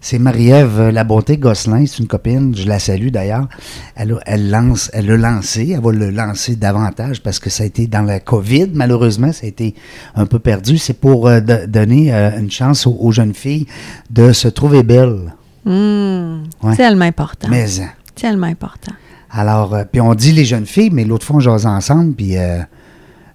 C'est 0.00 0.18
Marie-Ève 0.18 0.78
euh, 0.78 0.92
La 0.92 1.02
Bonté 1.04 1.36
Gosselin, 1.38 1.84
c'est 1.86 1.98
une 1.98 2.06
copine, 2.06 2.54
je 2.54 2.68
la 2.68 2.78
salue 2.78 3.08
d'ailleurs. 3.08 3.48
Elle, 3.96 4.50
lance, 4.50 4.90
elle 4.92 5.06
l'a 5.06 5.16
lancé, 5.16 5.70
elle 5.74 5.80
va 5.82 5.90
le 5.90 6.10
lancer 6.10 6.54
davantage 6.54 7.22
parce 7.22 7.38
que 7.40 7.50
ça 7.50 7.62
a 7.64 7.66
été 7.66 7.86
dans 7.86 8.02
la 8.02 8.20
COVID, 8.20 8.68
malheureusement, 8.74 9.32
ça 9.32 9.46
a 9.46 9.48
été 9.48 9.74
un 10.14 10.26
peu 10.26 10.38
perdu. 10.38 10.78
C'est 10.78 10.92
pour 11.00 11.26
euh, 11.26 11.40
de- 11.40 11.66
donner 11.66 12.14
euh, 12.14 12.38
une 12.38 12.50
chance 12.50 12.86
aux, 12.86 12.96
aux 13.00 13.10
jeunes 13.10 13.34
filles 13.34 13.66
de 14.10 14.32
se 14.32 14.48
trouver 14.48 14.82
belles. 14.82 15.32
Hum, 15.64 16.44
Ouais. 16.62 16.76
Tellement 16.76 17.04
important. 17.06 17.48
Mais 17.50 17.80
hein. 17.80 17.88
Tellement 18.14 18.46
important. 18.46 18.92
Alors, 19.38 19.74
euh, 19.74 19.84
puis 19.90 20.00
on 20.00 20.14
dit 20.14 20.32
les 20.32 20.44
jeunes 20.46 20.64
filles, 20.66 20.90
mais 20.90 21.04
l'autre 21.04 21.26
fois 21.26 21.36
on 21.36 21.40
jase 21.40 21.66
ensemble, 21.66 22.14
puis 22.14 22.38
euh, 22.38 22.60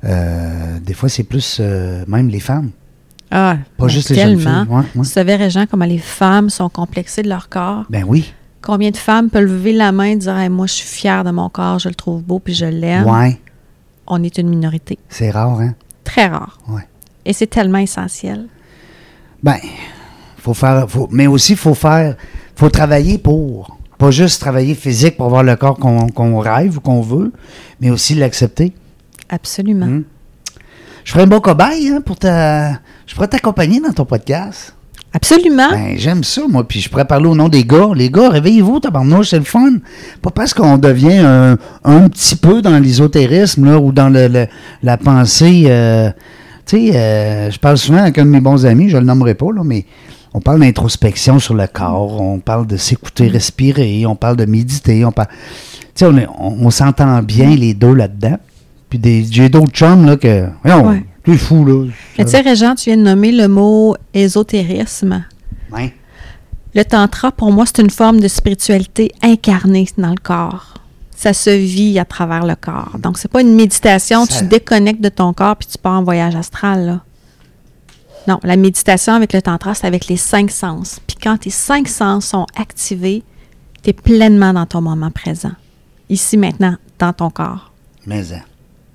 euh, 0.03 0.79
des 0.79 0.93
fois 0.95 1.09
c'est 1.09 1.23
plus 1.23 1.59
même 2.07 2.27
les 2.29 2.39
femmes, 2.39 2.71
Ah, 3.29 3.57
pas 3.77 3.85
ben, 3.85 3.89
juste 3.89 4.09
les 4.09 4.15
jeunes 4.15 4.37
tellement. 4.39 4.63
filles. 4.65 4.73
Ouais, 4.73 4.83
ouais. 4.95 5.05
Tu 5.05 5.11
savais, 5.11 5.35
Régent, 5.35 5.65
comment 5.69 5.85
les 5.85 5.99
femmes 5.99 6.49
sont 6.49 6.69
complexées 6.69 7.21
de 7.21 7.29
leur 7.29 7.49
corps? 7.49 7.85
Ben 7.89 8.03
oui, 8.07 8.33
Combien 8.63 8.91
de 8.91 8.97
femmes 8.97 9.29
peuvent 9.31 9.45
lever 9.45 9.73
la 9.73 9.91
main 9.91 10.03
et 10.05 10.15
dire 10.15 10.37
Hey, 10.37 10.47
Moi, 10.49 10.67
je 10.67 10.73
suis 10.73 10.87
fière 10.87 11.23
de 11.23 11.31
mon 11.31 11.49
corps, 11.49 11.79
je 11.79 11.89
le 11.89 11.95
trouve 11.95 12.21
beau 12.21 12.37
puis 12.39 12.53
je 12.53 12.65
l'aime? 12.67 13.05
ouais, 13.07 13.39
On 14.07 14.21
est 14.23 14.37
une 14.37 14.49
minorité. 14.49 14.99
c'est 15.09 15.31
rare, 15.31 15.59
hein? 15.59 15.73
Très 16.03 16.27
rare. 16.27 16.59
Ouais. 16.67 16.87
Et 17.25 17.33
c'est 17.33 17.47
tellement 17.47 17.79
essentiel. 17.79 18.47
Ben, 19.41 19.57
faut 20.37 20.53
faire, 20.53 20.85
faut, 20.89 21.07
mais 21.11 21.25
aussi 21.27 21.55
faut 21.55 21.73
faire, 21.73 22.15
faut 22.55 22.69
travailler 22.69 23.17
pour, 23.17 23.77
pas 24.01 24.09
juste 24.11 24.41
travailler 24.41 24.73
physique 24.73 25.15
pour 25.15 25.27
avoir 25.27 25.43
le 25.43 25.55
corps 25.55 25.77
qu'on 25.77 26.39
rêve 26.39 26.77
ou 26.77 26.81
qu'on 26.81 27.01
veut, 27.01 27.31
mais 27.79 27.91
aussi 27.91 28.15
l'accepter. 28.15 28.73
Absolument. 29.29 29.85
Hmm. 29.85 30.03
Je 31.03 31.11
ferais 31.11 31.23
un 31.23 31.27
bon 31.27 31.39
cobaye 31.39 31.89
hein, 31.89 32.01
pour 32.03 32.15
ta, 32.17 32.71
je 33.05 33.13
pourrais 33.13 33.27
t'accompagner 33.27 33.79
dans 33.79 33.93
ton 33.93 34.05
podcast. 34.05 34.73
Absolument. 35.13 35.69
Ben, 35.69 35.93
j'aime 35.97 36.23
ça, 36.23 36.41
moi. 36.49 36.67
Puis 36.67 36.79
je 36.81 36.89
pourrais 36.89 37.05
parler 37.05 37.27
au 37.27 37.35
nom 37.35 37.47
des 37.49 37.63
gars. 37.63 37.89
Les 37.93 38.09
gars, 38.09 38.29
réveillez-vous, 38.29 38.79
tabarnouche, 38.79 39.29
c'est 39.29 39.37
le 39.39 39.43
fun. 39.45 39.73
Pas 40.21 40.31
parce 40.31 40.53
qu'on 40.53 40.77
devient 40.79 41.17
un, 41.19 41.57
un 41.83 42.07
petit 42.09 42.35
peu 42.35 42.61
dans 42.63 42.79
l'ésotérisme, 42.79 43.65
là, 43.65 43.77
ou 43.77 43.91
dans 43.91 44.09
le, 44.09 44.27
le- 44.27 44.47
la 44.83 44.97
pensée. 44.97 45.65
euh, 45.67 46.09
tu 46.65 46.91
sais, 46.91 46.95
euh, 46.95 47.51
je 47.51 47.59
parle 47.59 47.77
souvent 47.77 47.99
avec 47.99 48.17
un 48.17 48.25
de 48.25 48.29
mes 48.31 48.39
bons 48.41 48.65
amis, 48.65 48.89
je 48.89 48.97
le 48.97 49.03
nommerai 49.03 49.35
pas, 49.35 49.51
là, 49.53 49.61
mais 49.65 49.85
on 50.33 50.39
parle 50.39 50.59
d'introspection 50.61 51.39
sur 51.39 51.53
le 51.53 51.67
corps, 51.67 52.21
on 52.21 52.39
parle 52.39 52.65
de 52.67 52.77
s'écouter, 52.77 53.27
respirer, 53.27 54.05
on 54.05 54.15
parle 54.15 54.37
de 54.37 54.45
méditer, 54.45 55.03
on 55.05 55.11
parle. 55.11 55.27
Tu 55.29 55.37
sais, 55.95 56.05
on, 56.05 56.17
est- 56.17 56.27
on, 56.39 56.65
on 56.65 56.69
s'entend 56.71 57.21
bien 57.21 57.55
les 57.55 57.73
deux 57.73 57.93
là-dedans. 57.93 58.37
Puis 58.89 58.99
des- 58.99 59.25
j'ai 59.29 59.49
d'autres 59.49 59.71
chums, 59.71 60.05
là, 60.05 60.15
que. 60.17 60.47
Voyons, 60.63 60.87
Ouais. 60.87 61.05
t'es 61.23 61.37
fou, 61.37 61.65
là. 61.65 61.85
Mais 62.17 62.25
tu 62.25 62.31
sais, 62.31 62.41
Régent, 62.41 62.75
tu 62.75 62.89
viens 62.89 62.97
de 62.97 63.03
nommer 63.03 63.31
le 63.31 63.47
mot 63.47 63.95
ésotérisme. 64.13 65.23
Ouais. 65.71 65.93
Le 66.73 66.83
tantra, 66.85 67.31
pour 67.31 67.51
moi, 67.51 67.65
c'est 67.65 67.81
une 67.81 67.89
forme 67.89 68.19
de 68.21 68.27
spiritualité 68.29 69.11
incarnée 69.21 69.87
dans 69.97 70.09
le 70.11 70.15
corps. 70.21 70.75
Ça 71.15 71.33
se 71.33 71.49
vit 71.49 71.99
à 71.99 72.05
travers 72.05 72.45
le 72.45 72.55
corps. 72.55 72.95
Donc, 72.99 73.17
c'est 73.17 73.29
pas 73.31 73.41
une 73.41 73.53
méditation, 73.55 74.25
Ça- 74.25 74.39
tu 74.39 74.45
te 74.45 74.49
déconnectes 74.49 75.01
de 75.01 75.09
ton 75.09 75.33
corps 75.33 75.55
puis 75.57 75.67
tu 75.69 75.77
pars 75.77 75.93
en 75.99 76.03
voyage 76.03 76.35
astral, 76.35 76.85
là. 76.85 76.99
Non, 78.27 78.39
la 78.43 78.55
méditation 78.55 79.13
avec 79.13 79.33
le 79.33 79.41
tantra, 79.41 79.73
c'est 79.73 79.87
avec 79.87 80.07
les 80.07 80.17
cinq 80.17 80.51
sens. 80.51 80.99
Puis 81.07 81.17
quand 81.21 81.37
tes 81.37 81.49
cinq 81.49 81.87
sens 81.87 82.27
sont 82.27 82.45
activés, 82.55 83.23
tu 83.83 83.89
es 83.89 83.93
pleinement 83.93 84.53
dans 84.53 84.65
ton 84.65 84.81
moment 84.81 85.11
présent. 85.11 85.53
Ici, 86.09 86.37
maintenant, 86.37 86.75
dans 86.99 87.13
ton 87.13 87.29
corps. 87.29 87.71
Mais 88.05 88.33
hein, 88.33 88.41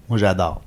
moi 0.08 0.18
j'adore. 0.18 0.62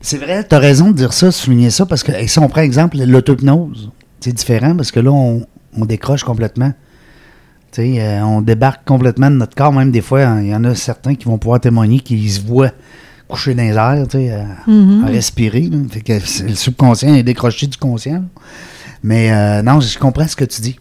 C'est 0.00 0.18
vrai, 0.18 0.46
tu 0.46 0.54
as 0.54 0.58
raison 0.58 0.90
de 0.90 0.96
dire 0.96 1.12
ça, 1.12 1.26
de 1.26 1.32
souligner 1.32 1.70
ça, 1.70 1.84
parce 1.84 2.02
que 2.02 2.26
si 2.26 2.38
on 2.38 2.48
prend 2.48 2.60
exemple 2.60 2.96
l'auto-hypnose, 2.98 3.90
c'est 4.20 4.32
différent 4.32 4.76
parce 4.76 4.90
que 4.90 5.00
là, 5.00 5.10
on, 5.10 5.44
décroche 5.84 6.24
complètement. 6.24 6.72
Euh, 7.78 8.20
on 8.22 8.40
débarque 8.40 8.86
complètement 8.86 9.30
de 9.30 9.36
notre 9.36 9.54
corps, 9.54 9.72
même 9.72 9.90
des 9.90 10.00
fois, 10.00 10.22
hein, 10.22 10.42
il 10.42 10.48
y 10.48 10.54
en 10.54 10.64
a 10.64 10.74
certains 10.74 11.14
qui 11.14 11.26
vont 11.26 11.38
pouvoir 11.38 11.60
témoigner 11.60 12.00
qu'ils 12.00 12.30
se 12.30 12.40
voient 12.40 12.72
coucher 13.28 13.54
dans 13.54 13.62
les 13.62 13.70
airs, 13.74 14.06
tu 14.08 14.18
sais, 14.18 14.30
à, 14.32 14.44
Mhm. 14.70 15.04
à 15.04 15.08
respirer. 15.08 15.62
là. 15.62 15.78
Fait 15.90 16.00
que 16.00 16.12
le 16.14 16.54
subconscient 16.54 17.14
est 17.14 17.22
décroché 17.22 17.66
du 17.66 17.76
conscient. 17.76 18.14
là. 18.14 18.22
Mais 19.02 19.30
euh, 19.32 19.62
non, 19.62 19.80
je 19.80 19.98
comprends 19.98 20.26
ce 20.26 20.34
que 20.36 20.44
tu 20.44 20.60
dis. 20.60 20.76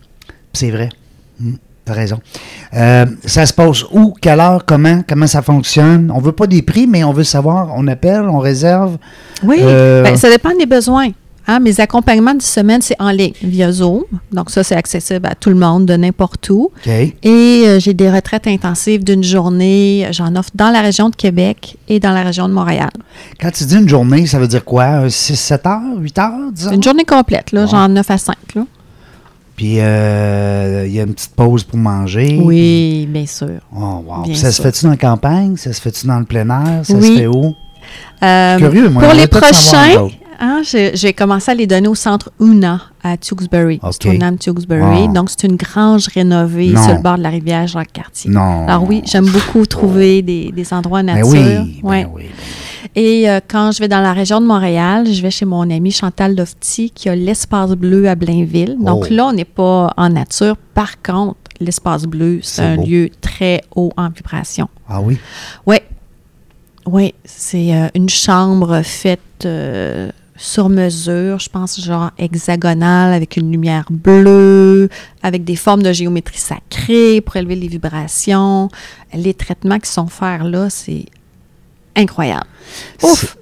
C'est 0.54 0.72
vrai. 0.72 0.90
tu 1.40 1.54
T'as 1.86 1.94
raison. 1.94 2.20
Euh, 2.74 3.06
ça 3.24 3.46
se 3.46 3.54
passe 3.54 3.84
où, 3.94 4.14
quelle 4.20 4.42
heure, 4.42 4.66
comment, 4.66 5.02
comment 5.08 5.26
ça 5.28 5.42
fonctionne? 5.42 6.12
On 6.14 6.20
veut 6.20 6.34
pas 6.34 6.46
des 6.46 6.62
prix, 6.62 6.86
mais 6.86 7.06
on 7.06 7.14
veut 7.14 7.24
savoir. 7.24 7.70
On 7.78 7.88
appelle, 7.88 8.24
on 8.24 8.40
réserve. 8.40 8.98
Oui, 9.44 9.60
Euh, 9.62 10.04
ben, 10.04 10.18
ça 10.18 10.30
dépend 10.30 10.50
des 10.58 10.66
besoins. 10.66 11.12
Hein, 11.50 11.60
mes 11.62 11.80
accompagnements 11.80 12.34
de 12.34 12.42
semaine, 12.42 12.82
c'est 12.82 12.96
en 13.00 13.10
ligne, 13.10 13.32
via 13.42 13.72
Zoom. 13.72 14.04
Donc, 14.34 14.50
ça, 14.50 14.64
c'est 14.64 14.76
accessible 14.76 15.26
à 15.28 15.34
tout 15.34 15.50
le 15.50 15.56
monde, 15.56 15.86
de 15.86 15.96
n'importe 15.96 16.50
où. 16.50 16.72
Et 16.86 17.14
euh, 17.66 17.80
j'ai 17.80 17.94
des 17.94 18.12
retraites 18.12 18.48
intensives 18.48 19.04
d'une 19.04 19.24
journée. 19.24 20.08
J'en 20.12 20.36
offre 20.36 20.50
dans 20.56 20.70
la 20.72 20.82
région 20.82 21.10
de 21.10 21.16
Québec 21.16 21.78
et 21.88 22.02
dans 22.02 22.12
la 22.12 22.24
région 22.24 22.50
de 22.50 22.54
Montréal. 22.54 22.90
Quand 23.40 23.50
tu 23.52 23.64
dis 23.64 23.76
une 23.78 23.88
journée, 23.88 24.26
ça 24.28 24.40
veut 24.40 24.48
dire 24.50 24.66
quoi? 24.66 25.10
6, 25.10 25.36
7 25.38 25.66
heures, 25.68 25.82
8 25.98 26.20
heures, 26.20 26.32
10 26.52 26.68
heures? 26.68 26.74
Une 26.74 26.84
journée 26.84 27.06
complète, 27.06 27.54
là, 27.54 27.62
Ouais. 27.62 27.68
genre 27.68 27.88
9 27.88 28.12
à 28.12 28.18
5. 28.18 28.36
Là. 28.56 28.66
Puis 29.56 29.80
euh, 29.80 30.84
il 30.86 30.94
y 30.94 31.00
a 31.00 31.04
une 31.04 31.14
petite 31.14 31.34
pause 31.34 31.64
pour 31.64 31.80
manger. 31.80 32.40
Oui, 32.44 33.08
bien 33.10 33.26
sûr. 33.26 33.60
Oh, 33.76 34.04
wow. 34.06 34.24
Bien 34.26 34.36
ça 34.36 34.52
se 34.52 34.62
fait-tu 34.62 34.84
dans 34.84 34.92
la 34.92 34.98
campagne? 34.98 35.56
Ça 35.58 35.72
se 35.74 35.82
fait-tu 35.82 36.06
dans 36.06 36.20
le 36.20 36.26
plein 36.26 36.48
air? 36.50 36.86
Ça 36.86 36.94
Oui. 36.94 37.08
se 37.08 37.18
fait 37.20 37.28
où? 37.28 37.56
Euh, 38.22 38.58
Curieux, 38.58 38.90
moi, 38.90 39.02
Pour 39.04 39.14
les 39.14 39.28
prochains. 39.28 40.10
Hein, 40.40 40.62
j'ai 40.64 41.14
commencé 41.14 41.52
à 41.52 41.54
les 41.54 41.68
donner 41.68 41.88
au 41.88 41.96
centre 41.96 42.32
UNA 42.40 42.82
à 43.04 43.18
Tewksbury. 43.18 43.80
Donc, 45.14 45.30
c'est 45.30 45.44
une 45.48 45.56
grange 45.56 46.08
rénovée 46.08 46.70
Non. 46.72 46.84
sur 46.84 46.96
le 46.96 47.02
bord 47.02 47.18
de 47.18 47.24
la 47.24 47.30
rivière 47.30 47.68
Jacques-Cartier. 47.68 48.32
Non. 48.32 48.68
Alors 48.68 48.84
oui, 48.88 49.02
j'aime 49.06 49.26
beaucoup 49.28 49.66
trouver 49.66 50.22
des, 50.22 50.52
des 50.52 50.74
endroits 50.74 51.04
Ben 51.04 51.16
nature. 51.16 51.32
oui, 51.32 51.80
ben 51.82 51.90
Ouais. 51.90 52.08
oui. 52.14 52.24
Et 52.96 53.30
euh, 53.30 53.40
quand 53.48 53.72
je 53.72 53.80
vais 53.80 53.88
dans 53.88 54.00
la 54.02 54.14
région 54.14 54.40
de 54.40 54.46
Montréal, 54.46 55.06
je 55.12 55.22
vais 55.22 55.32
chez 55.32 55.46
mon 55.46 55.70
amie 55.70 55.92
Chantal 55.92 56.36
Lofty 56.36 56.90
qui 56.92 57.10
a 57.10 57.16
l'espace 57.16 57.72
bleu 57.72 58.08
à 58.08 58.16
Blainville. 58.16 58.78
Donc 58.80 59.06
Oh. 59.10 59.14
là, 59.14 59.26
on 59.28 59.34
n'est 59.34 59.46
pas 59.46 59.94
en 59.98 60.10
nature. 60.10 60.56
Par 60.74 61.02
contre, 61.02 61.38
l'espace 61.60 62.04
bleu, 62.06 62.40
c'est 62.44 62.62
C'est 62.62 62.68
un 62.68 62.76
beau. 62.78 62.86
lieu 62.86 63.10
très 63.20 63.62
haut 63.76 63.92
en 63.98 64.10
vibration. 64.10 64.70
Ah 64.88 65.02
oui? 65.02 65.18
Oui. 65.66 65.78
Oui, 66.86 67.14
c'est 67.26 67.74
euh, 67.76 67.88
une 67.96 68.08
chambre 68.08 68.82
faite 68.84 69.20
euh, 69.46 70.10
sur 70.38 70.70
mesure, 70.70 71.40
je 71.40 71.50
pense 71.50 71.82
genre 71.82 72.12
hexagonale, 72.18 73.14
avec 73.14 73.38
une 73.38 73.52
lumière 73.52 73.86
bleue, 73.90 74.88
avec 75.24 75.44
des 75.44 75.56
formes 75.56 75.84
de 75.84 75.92
géométrie 75.92 76.38
sacrée 76.38 77.22
pour 77.22 77.36
élever 77.36 77.56
les 77.56 77.68
vibrations. 77.68 78.70
Les 79.14 79.34
traitements 79.34 79.80
qui 79.80 79.90
sont 79.92 80.08
faits 80.08 80.44
là, 80.44 80.70
c'est 80.70 81.06
incroyable. 81.96 82.46
Ouf! 83.04 83.38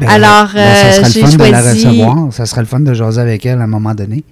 Ben, 0.00 0.08
Alors, 0.08 0.48
ben, 0.54 0.74
ça 0.74 1.06
euh, 1.06 1.10
j'ai 1.10 1.20
le 1.22 1.26
fun 1.28 1.36
de 1.36 1.42
la 1.52 1.62
choisi- 1.62 1.86
recevoir. 1.88 2.32
Ça 2.32 2.46
serait 2.46 2.62
le 2.62 2.66
fun 2.66 2.80
de 2.80 2.94
jaser 2.94 3.20
avec 3.20 3.44
elle 3.44 3.60
à 3.60 3.64
un 3.64 3.66
moment 3.66 3.94
donné. 3.94 4.24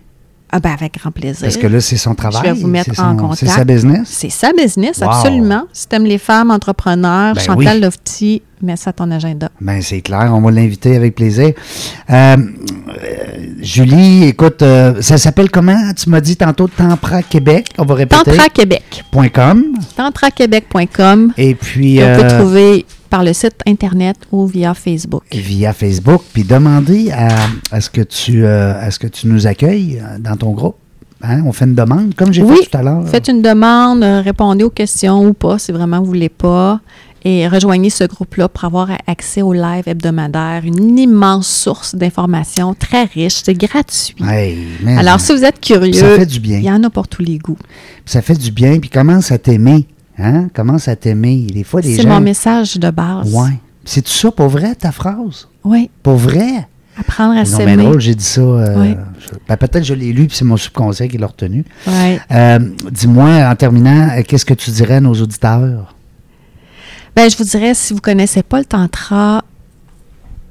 Ah 0.56 0.60
ben 0.60 0.70
avec 0.72 0.98
grand 0.98 1.10
plaisir. 1.10 1.42
Parce 1.42 1.56
que 1.58 1.66
là, 1.66 1.80
c'est 1.82 1.98
son 1.98 2.14
travail. 2.14 2.40
Je 2.44 2.52
vais 2.54 2.60
vous 2.60 2.66
mettre 2.68 2.98
en 2.98 3.10
son- 3.12 3.16
contact. 3.16 3.40
C'est 3.40 3.46
sa 3.58 3.64
business. 3.64 4.08
C'est 4.10 4.30
sa 4.30 4.52
business, 4.52 4.98
Wow. 5.00 5.08
absolument. 5.10 5.64
Si 5.72 5.86
t'aimes 5.86 6.04
les 6.06 6.16
femmes 6.18 6.50
entrepreneurs, 6.50 7.34
Ben 7.34 7.40
Chantal 7.42 7.74
oui. 7.76 7.80
Lofty, 7.82 8.42
mets 8.62 8.76
ça 8.76 8.90
à 8.90 8.92
ton 8.94 9.10
agenda. 9.10 9.50
Ben, 9.60 9.82
c'est 9.82 10.00
clair, 10.00 10.30
on 10.32 10.40
va 10.40 10.50
l'inviter 10.50 10.96
avec 10.96 11.14
plaisir. 11.14 11.52
Euh, 12.08 12.36
euh, 12.36 12.36
Julie, 13.60 14.24
écoute, 14.24 14.62
euh, 14.62 15.02
ça 15.02 15.18
s'appelle 15.18 15.50
comment? 15.50 15.92
Tu 15.94 16.08
m'as 16.08 16.20
dit 16.22 16.36
tantôt 16.36 16.68
Tempra 16.68 17.22
Québec. 17.22 17.68
On 17.76 17.84
va 17.84 17.94
répéter. 17.96 18.22
Tantra 18.24 18.48
Québec. 18.48 19.04
.com. 19.34 19.62
tantraquebec.com. 19.96 21.32
Et 21.36 21.54
puis, 21.54 21.96
Et 21.98 22.04
on 22.04 22.16
peut 22.20 22.28
trouver 22.28 22.86
par 23.08 23.24
le 23.24 23.32
site 23.32 23.56
Internet 23.66 24.16
ou 24.32 24.46
via 24.46 24.74
Facebook. 24.74 25.22
via 25.32 25.72
Facebook. 25.72 26.22
Puis 26.32 26.44
demander 26.44 27.10
à, 27.12 27.28
à 27.70 27.80
ce 27.80 27.90
que 27.90 28.00
tu, 28.02 28.44
euh, 28.44 28.74
à 28.80 28.90
ce 28.90 28.98
que 28.98 29.06
tu 29.06 29.26
nous 29.28 29.46
accueilles 29.46 30.00
euh, 30.02 30.18
dans 30.18 30.36
ton 30.36 30.50
groupe. 30.52 30.76
Hein? 31.22 31.42
On 31.46 31.52
fait 31.52 31.64
une 31.64 31.74
demande, 31.74 32.14
comme 32.14 32.32
j'ai 32.32 32.42
Oui, 32.42 32.56
fait 32.62 32.70
tout 32.70 32.78
à 32.78 32.82
l'heure. 32.82 33.08
Faites 33.08 33.28
une 33.28 33.40
demande, 33.42 34.02
euh, 34.02 34.20
répondez 34.20 34.64
aux 34.64 34.70
questions 34.70 35.24
ou 35.26 35.32
pas 35.32 35.58
si 35.58 35.72
vraiment 35.72 35.98
vous 36.00 36.06
voulez 36.06 36.28
pas. 36.28 36.80
Et 37.24 37.48
rejoignez 37.48 37.90
ce 37.90 38.04
groupe-là 38.04 38.48
pour 38.48 38.64
avoir 38.66 38.88
accès 39.08 39.42
au 39.42 39.52
live 39.52 39.82
hebdomadaire, 39.88 40.60
une 40.64 40.96
immense 40.96 41.48
source 41.48 41.96
d'informations 41.96 42.72
très 42.74 43.02
riche, 43.04 43.40
c'est 43.44 43.54
gratuit. 43.54 44.14
Hey, 44.22 44.58
Alors, 44.96 45.18
si 45.18 45.32
vous 45.32 45.42
êtes 45.42 45.58
curieux, 45.60 45.92
ça 45.94 46.14
fait 46.16 46.26
du 46.26 46.38
bien. 46.38 46.58
il 46.58 46.64
y 46.64 46.70
en 46.70 46.84
a 46.84 46.90
pour 46.90 47.08
tous 47.08 47.22
les 47.22 47.38
goûts. 47.38 47.58
ça 48.04 48.22
fait 48.22 48.36
du 48.38 48.52
bien. 48.52 48.78
Puis 48.78 48.90
commence 48.90 49.32
à 49.32 49.38
t'aimer. 49.38 49.86
Hein? 50.18 50.48
Commence 50.54 50.88
à 50.88 50.96
t'aimer. 50.96 51.46
Des 51.52 51.64
fois, 51.64 51.80
les 51.80 51.96
C'est 51.96 52.02
gens. 52.02 52.08
mon 52.08 52.20
message 52.20 52.76
de 52.78 52.90
base. 52.90 53.32
Ouais. 53.34 53.58
C'est 53.84 54.02
tout 54.02 54.10
ça 54.10 54.30
pour 54.32 54.48
vrai, 54.48 54.74
ta 54.74 54.90
phrase? 54.92 55.48
Oui, 55.64 55.90
Pour 56.02 56.16
vrai? 56.16 56.66
apprendre 56.98 57.32
à 57.32 57.34
Non, 57.34 57.40
mais 57.42 57.44
s'aimer. 57.44 57.76
drôle, 57.76 58.00
j'ai 58.00 58.14
dit 58.14 58.24
ça. 58.24 58.40
euh, 58.40 58.80
Oui. 58.80 58.96
ben, 59.46 59.56
peut-être 59.58 59.80
que 59.80 59.82
je 59.84 59.92
l'ai 59.94 60.12
lu, 60.14 60.26
puis 60.28 60.36
c'est 60.36 60.46
mon 60.46 60.56
subconscient 60.56 61.06
qui 61.08 61.18
l'a 61.18 61.26
retenu. 61.26 61.64
Ouais. 61.86 62.18
Euh, 62.30 62.58
Dis-moi, 62.90 63.46
en 63.46 63.54
terminant, 63.54 64.08
euh, 64.16 64.22
qu'est-ce 64.26 64.46
que 64.46 64.54
tu 64.54 64.70
dirais 64.70 64.94
à 64.94 65.00
nos 65.00 65.12
auditeurs? 65.14 65.94
Ben, 67.14 67.30
je 67.30 67.36
vous 67.36 67.44
dirais, 67.44 67.74
si 67.74 67.92
vous 67.92 68.00
connaissez 68.00 68.42
pas 68.42 68.58
le 68.58 68.64
tantra, 68.64 69.44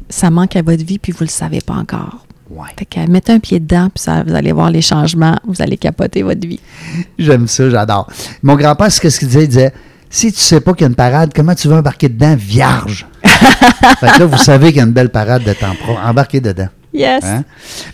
ça 0.09 0.29
manque 0.29 0.55
à 0.55 0.61
votre 0.61 0.83
vie 0.83 0.99
puis 0.99 1.11
vous 1.11 1.23
le 1.23 1.29
savez 1.29 1.61
pas 1.61 1.73
encore. 1.73 2.24
Ouais. 2.49 2.67
Fait 2.77 2.85
que 2.85 3.09
mettez 3.09 3.33
un 3.33 3.39
pied 3.39 3.59
dedans, 3.59 3.89
puis 3.93 4.03
ça, 4.03 4.23
vous 4.23 4.33
allez 4.33 4.51
voir 4.51 4.69
les 4.69 4.81
changements, 4.81 5.39
vous 5.47 5.61
allez 5.61 5.77
capoter 5.77 6.21
votre 6.21 6.47
vie. 6.47 6.59
J'aime 7.17 7.47
ça, 7.47 7.69
j'adore. 7.69 8.07
Mon 8.43 8.55
grand-père, 8.55 8.91
ce 8.91 8.99
qu'il 9.01 9.27
disait, 9.27 9.43
il 9.43 9.47
disait 9.47 9.73
si 10.09 10.31
tu 10.31 10.39
sais 10.39 10.61
pas 10.61 10.73
qu'il 10.73 10.81
y 10.81 10.85
a 10.85 10.87
une 10.87 10.95
parade, 10.95 11.31
comment 11.35 11.55
tu 11.55 11.67
veux 11.67 11.75
embarquer 11.75 12.07
dedans 12.07 12.35
vierge? 12.37 13.05
fait 13.23 14.07
que 14.07 14.19
là, 14.19 14.25
vous 14.25 14.37
savez 14.37 14.67
qu'il 14.67 14.77
y 14.77 14.79
a 14.79 14.83
une 14.83 14.93
belle 14.93 15.09
parade 15.09 15.43
de 15.43 15.53
temps 15.53 15.75
pro. 15.83 15.97
Embarquez 15.97 16.39
dedans. 16.39 16.69
Yes. 16.93 17.25
Hein? 17.25 17.43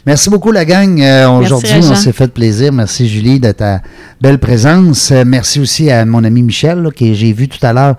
Merci 0.06 0.30
beaucoup, 0.30 0.52
la 0.52 0.64
gang. 0.64 1.02
Euh, 1.02 1.28
Aujourd'hui, 1.30 1.80
on 1.82 1.96
s'est 1.96 2.12
fait 2.12 2.32
plaisir. 2.32 2.72
Merci, 2.72 3.10
Julie, 3.10 3.40
de 3.40 3.52
ta 3.52 3.82
belle 4.20 4.38
présence. 4.38 5.10
Euh, 5.12 5.24
merci 5.26 5.60
aussi 5.60 5.90
à 5.90 6.06
mon 6.06 6.24
ami 6.24 6.44
Michel, 6.44 6.84
là, 6.84 6.92
que 6.92 7.12
j'ai 7.14 7.34
vu 7.34 7.48
tout 7.48 7.66
à 7.66 7.74
l'heure. 7.74 7.96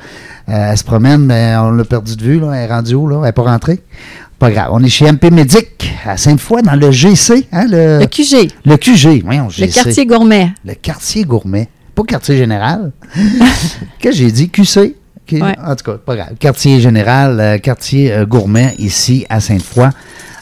Euh, 0.49 0.71
elle 0.71 0.79
se 0.79 0.85
promène, 0.85 1.25
mais 1.27 1.57
on 1.57 1.73
l'a 1.73 1.85
perdu 1.85 2.15
de 2.15 2.23
vue. 2.23 2.38
Là. 2.38 2.53
Elle 2.53 2.71
est 2.71 2.73
rendue 2.73 2.95
où? 2.95 3.09
Là? 3.09 3.17
Elle 3.17 3.25
n'est 3.25 3.33
pas 3.33 3.43
rentrée? 3.43 3.81
Pas 4.42 4.50
grave. 4.50 4.70
On 4.72 4.83
est 4.83 4.88
chez 4.88 5.07
MP 5.07 5.31
Médic, 5.31 5.94
à 6.05 6.16
Sainte-Foy, 6.16 6.62
dans 6.62 6.74
le 6.74 6.90
GC. 6.90 7.46
Hein, 7.52 7.66
le, 7.70 8.00
Le 8.00 8.07
QG, 8.07 8.50
le 8.64 8.76
QG. 8.76 9.22
Voyons, 9.22 9.46
le 9.57 9.66
quartier 9.68 10.05
gourmet. 10.05 10.50
Le 10.64 10.74
quartier 10.74 11.22
gourmet. 11.22 11.68
Pas 11.94 12.02
quartier 12.02 12.37
général. 12.37 12.90
que 14.00 14.11
j'ai 14.11 14.33
dit? 14.33 14.48
QC? 14.48 14.96
Ouais. 15.31 15.55
En 15.64 15.76
tout 15.76 15.85
cas, 15.85 15.96
pas 15.98 16.16
grave. 16.16 16.33
Quartier 16.40 16.81
général, 16.81 17.38
euh, 17.38 17.59
quartier 17.59 18.12
euh, 18.12 18.26
gourmet 18.26 18.74
ici 18.81 19.24
à 19.28 19.38
Sainte-Foy. 19.38 19.90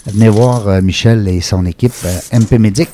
Venez 0.06 0.30
voir 0.30 0.66
euh, 0.66 0.80
Michel 0.80 1.28
et 1.28 1.42
son 1.42 1.66
équipe 1.66 1.92
MP 2.32 2.52
Médic. 2.52 2.88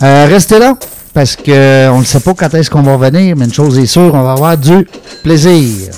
Restez 0.00 0.58
là 0.58 0.78
parce 1.12 1.36
qu'on 1.36 1.98
ne 1.98 2.04
sait 2.04 2.20
pas 2.20 2.32
quand 2.32 2.54
est-ce 2.54 2.70
qu'on 2.70 2.80
va 2.80 2.96
revenir, 2.96 3.36
mais 3.36 3.44
une 3.44 3.52
chose 3.52 3.78
est 3.78 3.84
sûre, 3.84 4.14
on 4.14 4.22
va 4.22 4.32
avoir 4.32 4.56
du 4.56 4.88
plaisir. 5.22 5.90